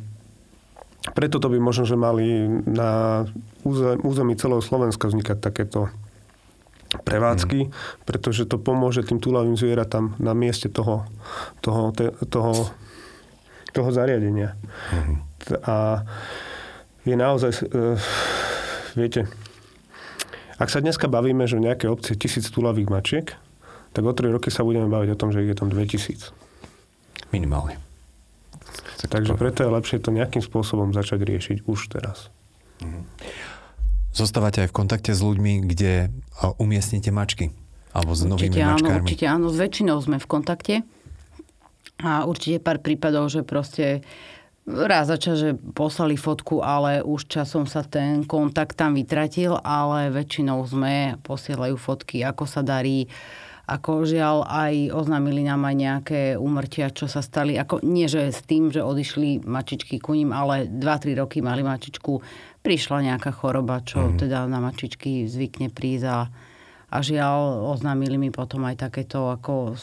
[1.17, 3.25] preto to by možno, že mali na
[4.05, 5.89] území celého Slovenska vznikať takéto
[7.01, 7.71] prevádzky, mm.
[8.05, 11.09] pretože to pomôže tým túlavým zvieratám na mieste toho,
[11.65, 12.69] toho, te, toho,
[13.73, 14.53] toho zariadenia.
[14.93, 15.17] Mm.
[15.65, 15.77] A
[17.03, 17.99] je naozaj, uh,
[18.95, 19.27] viete,
[20.63, 23.27] ak sa dneska bavíme, že v nejakej obci je tisíc túlavých mačiek,
[23.93, 26.31] tak o 3 roky sa budeme baviť o tom, že ich je tam 2000.
[27.35, 27.77] Minimálne.
[29.03, 32.31] Tak Takže preto je lepšie to nejakým spôsobom začať riešiť už teraz.
[32.79, 33.03] Mhm.
[34.13, 36.13] Zostávate aj v kontakte s ľuďmi, kde
[36.61, 37.49] umiestnite mačky?
[37.97, 38.93] Alebo s novými určite mačkármi?
[38.93, 40.75] Áno, určite áno, s väčšinou sme v kontakte.
[42.03, 44.05] A určite pár prípadov, že proste
[44.67, 50.15] raz za čas, že poslali fotku, ale už časom sa ten kontakt tam vytratil, ale
[50.15, 53.11] väčšinou sme, posielajú fotky, ako sa darí,
[53.67, 57.55] ako žiaľ aj oznámili nám aj nejaké úmrtia, čo sa stali.
[57.55, 62.19] Ako, nie, že s tým, že odišli mačičky ku ním, ale 2-3 roky mali mačičku.
[62.63, 64.19] Prišla nejaká choroba, čo mm.
[64.19, 66.21] teda na mačičky zvykne prísť a,
[66.91, 69.79] a žiaľ oznámili mi potom aj takéto ako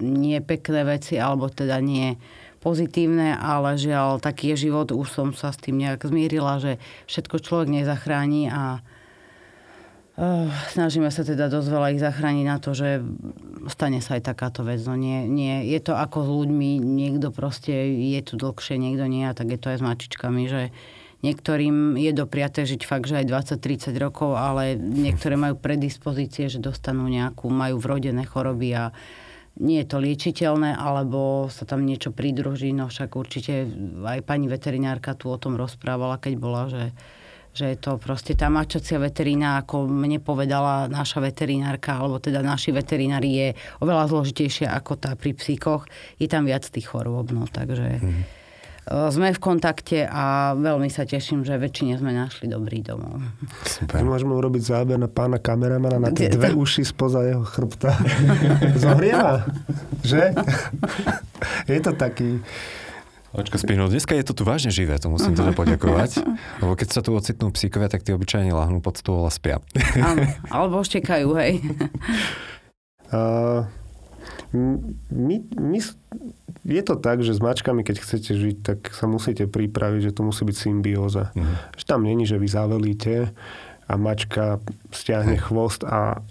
[0.00, 2.16] nie pekné veci, alebo teda nie
[2.62, 4.94] pozitívne, ale žiaľ, taký je život.
[4.94, 6.78] Už som sa s tým nejak zmierila, že
[7.10, 8.80] všetko človek nezachráni a
[10.12, 13.00] Uh, snažíme sa teda dosť veľa ich zachrániť na to, že
[13.72, 14.84] stane sa aj takáto vec.
[14.84, 17.72] No nie, nie, je to ako s ľuďmi, niekto proste
[18.12, 20.68] je tu dlhšie, niekto nie a tak je to aj s mačičkami, že
[21.24, 27.08] niektorým je dopriaté žiť fakt, že aj 20-30 rokov, ale niektoré majú predispozície, že dostanú
[27.08, 28.92] nejakú, majú vrodené choroby a
[29.60, 33.68] nie je to liečiteľné, alebo sa tam niečo pridruží, no však určite
[34.00, 36.96] aj pani veterinárka tu o tom rozprávala, keď bola, že
[37.52, 42.72] že je to proste tá mačacia veterína, ako mne povedala naša veterinárka, alebo teda naši
[42.72, 43.48] veterinári je
[43.84, 45.84] oveľa zložitejšia ako tá pri psíkoch.
[46.16, 48.41] Je tam viac tých chorôb, no takže mm.
[48.86, 53.22] Sme v kontakte a veľmi sa teším, že väčšine sme našli dobrý domov.
[53.62, 54.02] Super.
[54.02, 57.94] Môžeme urobiť záber na pána kameramana na tie dve uši spoza jeho chrbta.
[58.82, 59.46] Zohrieva,
[60.02, 60.34] že?
[61.70, 62.42] je to taký
[63.32, 66.20] Očko Spino, dneska je to tu vážne živé, to musím teda poďakovať.
[66.60, 69.64] Lebo keď sa tu ocitnú psíkovia, tak tí obyčajne lahnú pod stôl a spia.
[69.96, 71.64] Áno, alebo štekajú, hej.
[73.08, 73.64] Uh,
[74.52, 75.78] My, my,
[76.72, 80.22] je to tak, že s mačkami, keď chcete žiť, tak sa musíte pripraviť, že to
[80.24, 81.30] musí byť symbióza.
[81.36, 81.54] Mm.
[81.76, 83.14] Že tam není, že vy zavelíte
[83.88, 86.24] a mačka stiahne chvost a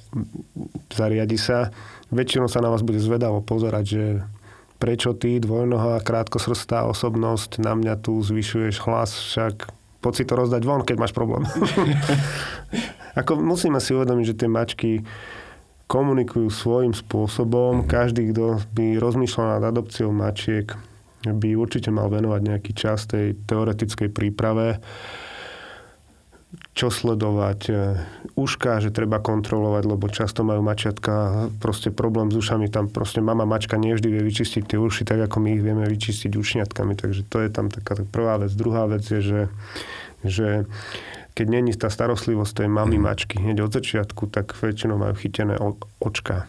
[0.89, 1.69] zariadi sa.
[2.09, 4.03] Väčšinou sa na vás bude zvedavo pozerať, že
[4.81, 9.69] prečo ty, dvojnohá, krátkosrstá osobnosť, na mňa tu zvyšuješ hlas, však
[10.01, 11.45] poď si to rozdať von, keď máš problém.
[13.19, 14.91] Ako musíme si uvedomiť, že tie mačky
[15.91, 17.83] komunikujú svojím spôsobom.
[17.83, 20.71] Každý, kto by rozmýšľal nad adopciou mačiek,
[21.27, 24.79] by určite mal venovať nejaký čas tej teoretickej príprave.
[26.71, 27.73] Čo sledovať, e,
[28.35, 33.47] uška, že treba kontrolovať, lebo často majú mačiatka proste problém s ušami, tam proste mama
[33.47, 37.43] mačka nevždy vie vyčistiť tie uši tak, ako my ich vieme vyčistiť ušňatkami, takže to
[37.43, 38.51] je tam taká prvá vec.
[38.51, 39.41] Druhá vec je, že,
[40.27, 40.47] že
[41.31, 43.03] keď není tá starostlivosť tej mamy mm.
[43.03, 45.55] mačky hneď od začiatku, tak väčšinou majú chytené
[46.03, 46.47] očka.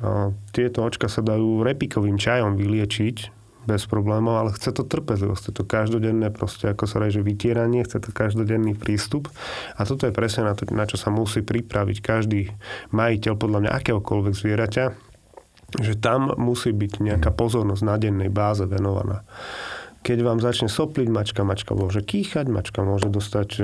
[0.00, 5.52] A tieto očka sa dajú repikovým čajom vyliečiť, bez problémov, ale chce to trpezlivosť, chce
[5.54, 9.30] to každodenné proste, ako sa reže, vytieranie, chce to každodenný prístup.
[9.78, 12.50] A toto je presne na to, na čo sa musí pripraviť každý
[12.90, 14.84] majiteľ, podľa mňa akéhokoľvek zvieraťa,
[15.78, 19.22] že tam musí byť nejaká pozornosť na dennej báze venovaná
[20.02, 23.62] keď vám začne sopliť mačka, mačka môže kýchať, mačka môže dostať e,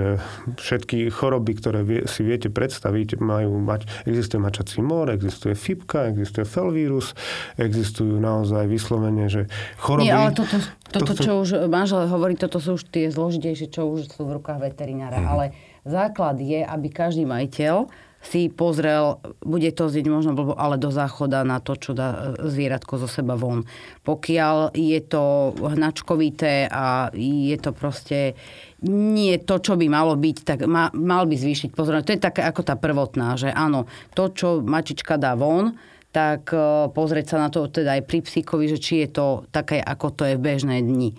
[0.55, 7.19] všetky choroby, ktoré si viete predstaviť, majú mať, existuje mačací mor, existuje fipka, existuje felvírus,
[7.59, 9.51] existujú naozaj vyslovene, že
[9.83, 10.07] choroby...
[10.07, 10.57] Nie, ale toto,
[10.95, 14.63] toto, čo už manžel hovorí, toto sú už tie zložitejšie, čo už sú v rukách
[14.63, 15.33] veterinára, mm-hmm.
[15.35, 15.45] ale
[15.83, 21.41] základ je, aby každý majiteľ si pozrel, bude to znieť možno blbo, ale do záchoda
[21.49, 23.65] na to, čo dá e, zvieratko zo seba von.
[24.05, 28.37] Pokiaľ je to hnačkovité a je to proste
[28.85, 32.05] nie to, čo by malo byť, tak ma, mal by zvýšiť pozornosť.
[32.05, 35.73] To je také ako tá prvotná, že áno, to, čo mačička dá von,
[36.13, 39.81] tak e, pozrieť sa na to teda aj pri psíkovi, že či je to také,
[39.81, 41.17] ako to je v bežné dni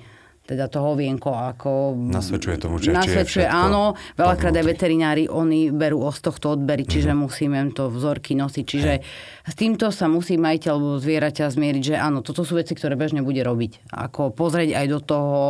[0.50, 1.94] teda to hovienko ako...
[1.94, 3.94] Nasvedčuje tomu, že Nasvedčuje, je áno.
[4.18, 7.22] Veľakrát aj veterinári, oni berú z tohto odbery, čiže mm-hmm.
[7.30, 8.66] musíme to vzorky nosiť.
[8.66, 9.06] Čiže Hej.
[9.46, 13.46] s týmto sa musí majiteľ zvieraťa zmieriť, že áno, toto sú veci, ktoré bežne bude
[13.46, 13.94] robiť.
[13.94, 15.42] Ako pozrieť aj do toho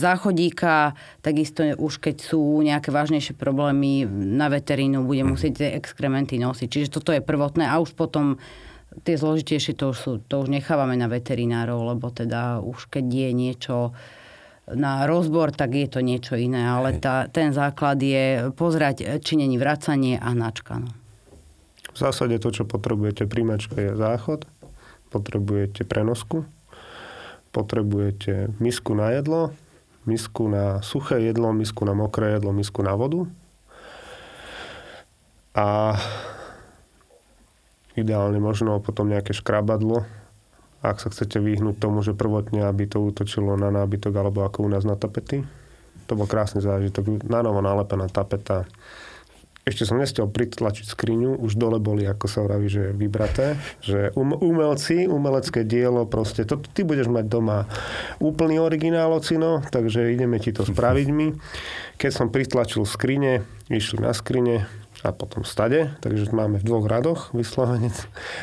[0.00, 5.36] záchodíka, takisto už keď sú nejaké vážnejšie problémy na veterínu, bude mm-hmm.
[5.36, 6.68] musieť tie exkrementy nosiť.
[6.72, 8.40] Čiže toto je prvotné a už potom
[9.04, 13.30] tie zložitejšie to už, sú, to už nechávame na veterinárov, lebo teda už keď je
[13.36, 13.76] niečo
[14.68, 16.62] na rozbor, tak je to niečo iné.
[16.66, 20.78] Ale tá, ten základ je pozerať, či není vracanie a načka.
[20.78, 20.90] No.
[21.90, 24.46] V zásade to, čo potrebujete pri mačke je záchod,
[25.10, 26.46] potrebujete prenosku,
[27.50, 29.50] potrebujete misku na jedlo,
[30.06, 33.26] misku na suché jedlo, misku na mokré jedlo, misku na vodu.
[35.50, 35.98] A
[37.98, 40.06] ideálne možno potom nejaké škrabadlo,
[40.80, 44.68] ak sa chcete vyhnúť tomu, že prvotne, aby to útočilo na nábytok alebo ako u
[44.72, 45.44] nás na tapety.
[46.08, 47.22] To bol krásny zážitok.
[47.28, 48.64] Na novo nalepená tapeta.
[49.60, 53.60] Ešte som nestiel pritlačiť skriňu, už dole boli, ako sa hovorí, že vybraté.
[53.84, 57.68] Že um, umelci, umelecké dielo, proste, to ty budeš mať doma
[58.24, 61.36] úplný originál, ocino, takže ideme ti to spraviť my.
[62.00, 64.64] Keď som pritlačil skrine, išli na skrine,
[65.00, 67.88] a potom stade, takže máme v dvoch radoch vyslovene.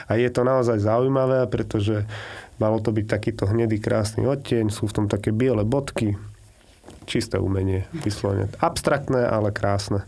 [0.09, 2.05] A je to naozaj zaujímavé, pretože
[2.57, 6.17] malo to byť takýto hnedý krásny odtieň, sú v tom také biele bodky,
[7.05, 8.49] čisté umenie, vyslovene.
[8.57, 10.03] Abstraktné, ale krásne.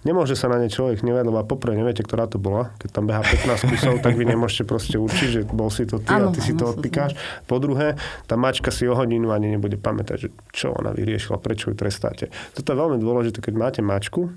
[0.00, 2.72] Nemôže sa na ne človek nevieť, lebo poprvé neviete, ktorá to bola.
[2.80, 6.16] Keď tam beha 15 kusov, tak vy nemôžete proste určiť, že bol si to ty
[6.16, 7.12] ano, a ty si to odpikáš.
[7.44, 11.68] Po druhé, tá mačka si o hodinu ani nebude pamätať, že čo ona vyriešila, prečo
[11.68, 12.32] ju trestáte.
[12.56, 14.32] Toto je veľmi dôležité, keď máte mačku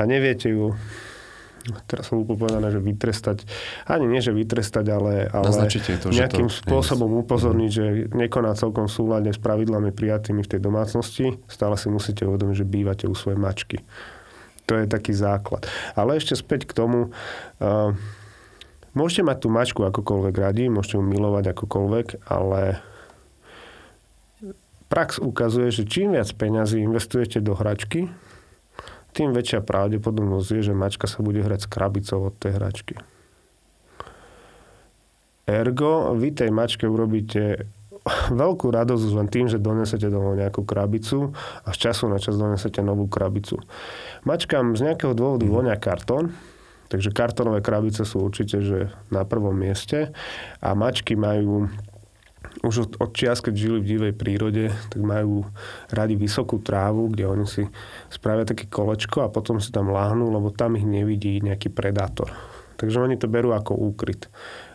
[0.00, 0.72] a neviete ju
[1.86, 3.46] teraz som úplne povedané, že vytrestať,
[3.86, 8.92] ani nie, že vytrestať, ale, ale to, nejakým to spôsobom upozorniť, že nekoná celkom v
[8.92, 13.38] súlade s pravidlami prijatými v tej domácnosti, stále si musíte uvedomiť, že bývate u svojej
[13.38, 13.78] mačky.
[14.72, 15.68] To je taký základ.
[15.92, 17.92] Ale ešte späť k tomu, uh,
[18.96, 22.80] môžete mať tú mačku akokoľvek radi, môžete ju milovať akokoľvek, ale
[24.88, 28.08] prax ukazuje, že čím viac peňazí investujete do hračky,
[29.12, 32.96] tým väčšia pravdepodobnosť je, že mačka sa bude hrať s krabicou od tej hračky.
[35.44, 37.68] Ergo, vy tej mačke urobíte
[38.34, 41.30] veľkú radosť len tým, že donesete domov nejakú krabicu
[41.62, 43.62] a z času na čas donesete novú krabicu.
[44.26, 45.52] Mačkám z nejakého dôvodu mm.
[45.52, 46.34] vonia kartón,
[46.90, 50.10] takže kartónové krabice sú určite že na prvom mieste
[50.58, 51.70] a mačky majú
[52.66, 55.48] už od, od čias, keď žili v divej prírode, tak majú
[55.88, 57.64] radi vysokú trávu, kde oni si
[58.12, 62.28] spravia také kolečko a potom si tam láhnú, lebo tam ich nevidí nejaký predátor
[62.82, 64.26] Takže oni to berú ako úkryt.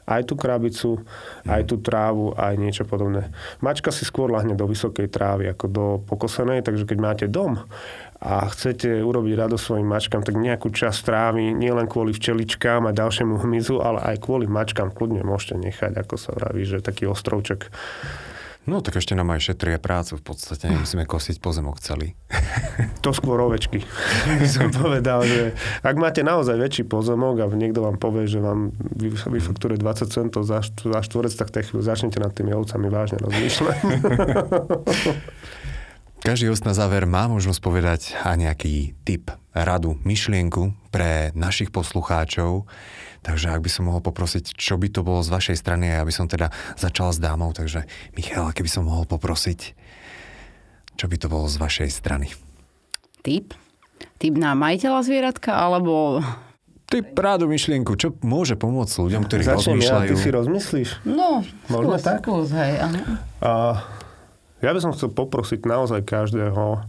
[0.07, 1.03] Aj tú krabicu,
[1.43, 3.27] aj tú trávu, aj niečo podobné.
[3.59, 7.59] Mačka si skôr lahne do vysokej trávy ako do pokosenej, takže keď máte dom
[8.17, 13.37] a chcete urobiť radosť svojim mačkám, tak nejakú časť trávy, nielen kvôli včeličkám a ďalšiemu
[13.43, 17.69] hmyzu, ale aj kvôli mačkám kľudne môžete nechať, ako sa vraví, že taký ostrovček
[18.67, 22.19] No tak ešte nám aj šetria prácu v podstate, nemusíme kosiť pozemok celý.
[23.01, 23.79] To skôr ovečky.
[24.43, 28.75] By som povedal, že ak máte naozaj väčší pozemok a niekto vám povie, že vám
[29.31, 33.77] vyfakturuje 20 centov za, za štvorec, tak tej chvíľu začnete nad tými ovcami vážne rozmýšľať.
[36.27, 42.67] Každý host na záver má možnosť povedať a nejaký tip, radu, myšlienku pre našich poslucháčov.
[43.27, 46.13] Takže ak by som mohol poprosiť, čo by to bolo z vašej strany, ja by
[46.15, 46.47] som teda
[46.79, 47.83] začal s dámou, takže
[48.15, 49.75] Michal, keby som mohol poprosiť,
[50.95, 52.31] čo by to bolo z vašej strany?
[53.27, 53.51] Typ?
[54.15, 56.23] Typ na majiteľa zvieratka, alebo...
[56.87, 60.07] Ty prádu myšlienku, čo môže pomôcť ľuďom, ktorí Začnem rozmýšľajú?
[60.07, 60.89] ja, ty si rozmyslíš?
[61.03, 62.19] No, Môžeme skús, tak?
[62.23, 62.99] skús, hej, áno.
[63.43, 63.51] A
[64.63, 66.79] ja by som chcel poprosiť naozaj každého,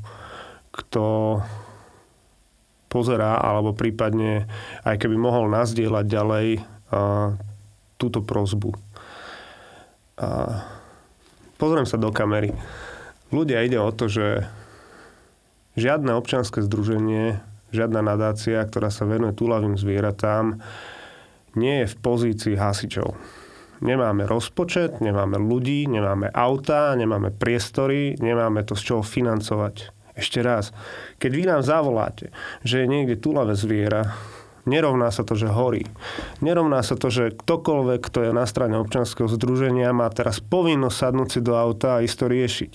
[0.70, 1.02] kto
[2.88, 4.48] pozerá, alebo prípadne
[4.82, 6.60] aj keby mohol nazdieľať ďalej a,
[8.00, 8.74] túto prozbu.
[10.18, 10.64] A,
[11.60, 12.56] pozriem sa do kamery.
[13.28, 14.48] Ľudia ide o to, že
[15.76, 20.64] žiadne občianske združenie, žiadna nadácia, ktorá sa venuje túlavým zvieratám,
[21.52, 23.18] nie je v pozícii hasičov.
[23.78, 29.97] Nemáme rozpočet, nemáme ľudí, nemáme autá, nemáme priestory, nemáme to z čoho financovať.
[30.18, 30.74] Ešte raz,
[31.22, 32.34] keď vy nám zavoláte,
[32.66, 34.18] že je niekde túlavé zviera,
[34.66, 35.86] nerovná sa to, že horí.
[36.42, 41.28] Nerovná sa to, že ktokoľvek, kto je na strane občanského združenia, má teraz povinnosť sadnúť
[41.30, 42.74] si do auta a ísť to riešiť.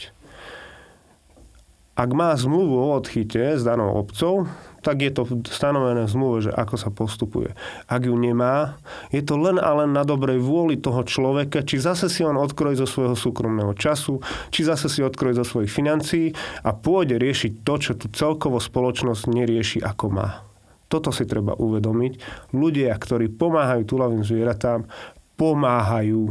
[1.93, 4.49] Ak má zmluvu o odchyte s danou obcov,
[4.83, 7.55] tak je to stanovené v zmluve, že ako sa postupuje.
[7.87, 8.75] Ak ju nemá,
[9.15, 12.75] je to len a len na dobrej vôli toho človeka, či zase si on odkrojí
[12.75, 14.19] zo svojho súkromného času,
[14.51, 16.35] či zase si odkrojí zo svojich financií
[16.67, 20.43] a pôjde riešiť to, čo tu celkovo spoločnosť nerieši ako má.
[20.91, 22.13] Toto si treba uvedomiť.
[22.53, 24.85] Ľudia, ktorí pomáhajú túlavým zvieratám,
[25.39, 26.29] pomáhajú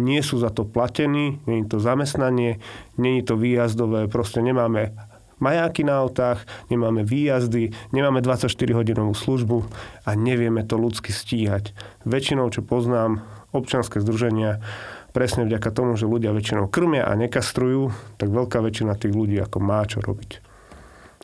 [0.00, 2.62] nie sú za to platení, nie je to zamestnanie,
[2.96, 4.94] nie je to výjazdové, proste nemáme
[5.40, 9.66] majáky na autách, nemáme výjazdy, nemáme 24-hodinovú službu
[10.06, 11.74] a nevieme to ľudsky stíhať.
[12.06, 14.62] Väčšinou, čo poznám, občanské združenia,
[15.10, 19.58] presne vďaka tomu, že ľudia väčšinou krmia a nekastrujú, tak veľká väčšina tých ľudí ako
[19.58, 20.38] má čo robiť.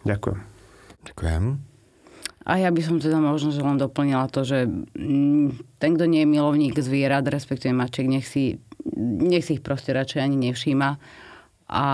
[0.03, 0.41] Ďakujem.
[1.07, 1.45] Ďakujem.
[2.47, 6.23] A ja by som teda možno, že len doplnila to, že mm, ten, kto nie
[6.23, 8.62] je milovník zvierat, respektíve maček, nech si,
[9.03, 10.89] nech si ich proste radšej ani nevšíma
[11.67, 11.85] a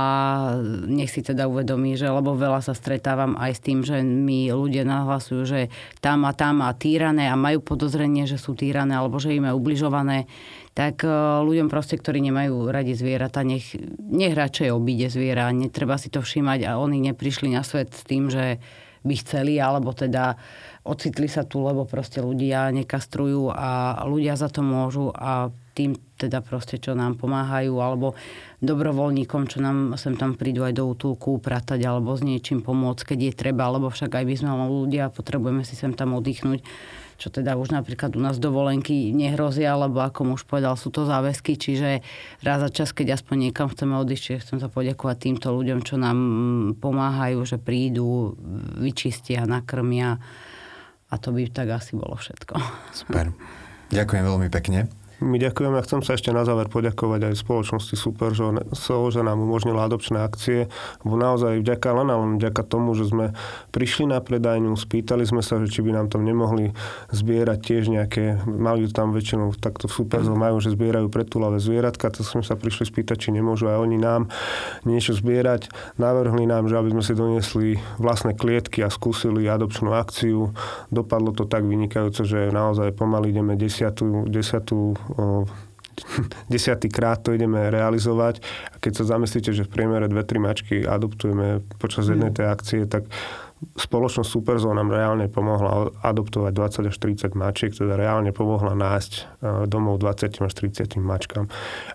[0.85, 4.85] nech si teda uvedomí, že lebo veľa sa stretávam aj s tým, že mi ľudia
[4.85, 5.61] nahlasujú, že
[6.05, 9.57] tam a tam a týrané a majú podozrenie, že sú týrané alebo že im je
[9.57, 10.29] ubližované,
[10.77, 11.09] tak e,
[11.41, 16.69] ľuďom proste, ktorí nemajú radi zvieratá, nech, nech radšej obíde zviera, netreba si to všímať
[16.69, 18.61] a oni neprišli na svet s tým, že
[19.03, 20.37] by chceli, alebo teda
[20.85, 26.45] ocitli sa tu, lebo proste ľudia nekastrujú a ľudia za to môžu a tým teda
[26.45, 28.15] proste, čo nám pomáhajú, alebo
[28.63, 33.19] dobrovoľníkom, čo nám sem tam prídu aj do útulku pratať alebo s niečím pomôcť, keď
[33.19, 36.63] je treba, lebo však aj by sme ľudia potrebujeme si sem tam oddychnúť
[37.23, 41.55] čo teda už napríklad u nás dovolenky nehrozia, lebo ako už povedal, sú to záväzky,
[41.55, 42.03] čiže
[42.43, 46.03] raz za čas, keď aspoň niekam chceme odísť, čiže chcem sa poďakovať týmto ľuďom, čo
[46.03, 46.19] nám
[46.83, 48.35] pomáhajú, že prídu,
[48.75, 50.19] vyčistia, nakrmia
[51.07, 52.59] a to by tak asi bolo všetko.
[52.91, 53.31] Super.
[53.95, 55.02] Ďakujem veľmi pekne.
[55.23, 59.87] My ďakujeme a chcem sa ešte na záver poďakovať aj spoločnosti Super, že nám umožnila
[59.87, 60.67] adopčné akcie,
[61.07, 63.31] lebo naozaj vďaka len a len vďaka tomu, že sme
[63.71, 66.75] prišli na predajňu, spýtali sme sa, že či by nám tam nemohli
[67.15, 72.43] zbierať tiež nejaké, mali tam väčšinou takto Super majú, že zbierajú pretulavé zvieratka, to sme
[72.43, 74.27] sa prišli spýtať, či nemôžu aj oni nám
[74.83, 75.71] niečo zbierať.
[76.03, 77.69] Navrhli nám, že aby sme si doniesli
[78.03, 80.51] vlastné klietky a skúsili adopčnú akciu.
[80.91, 84.99] Dopadlo to tak vynikajúco, že naozaj pomaly ideme desiatú, desiatú
[86.49, 88.41] desiatý krát to ideme realizovať.
[88.73, 93.07] A keď sa zamyslíte, že v priemere 2-3 mačky adoptujeme počas jednej tej akcie, tak
[93.79, 99.21] spoločnosť Superzone nám reálne pomohla adoptovať 20 až 30 mačiek, teda reálne pomohla nájsť e,
[99.71, 101.47] domov 20 až 30 mačkám.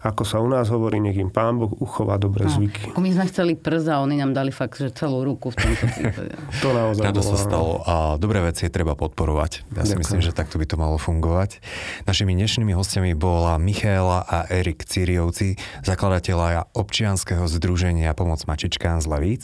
[0.03, 2.53] Ako sa u nás hovorí, nech im pán Boh uchová dobré no.
[2.53, 2.95] zvyky.
[2.97, 6.31] My sme chceli prza oni nám dali fakt, že celú ruku v tomto prípade.
[6.63, 9.67] to naozaj Rado sa stalo a dobré veci je treba podporovať.
[9.75, 9.99] Ja si Ďakujem.
[10.01, 11.59] myslím, že takto by to malo fungovať.
[12.07, 19.43] Našimi dnešnými hostiami bola Michála a Erik Ciriovci, zakladatelia občianského združenia Pomoc mačičkám z Lavíc.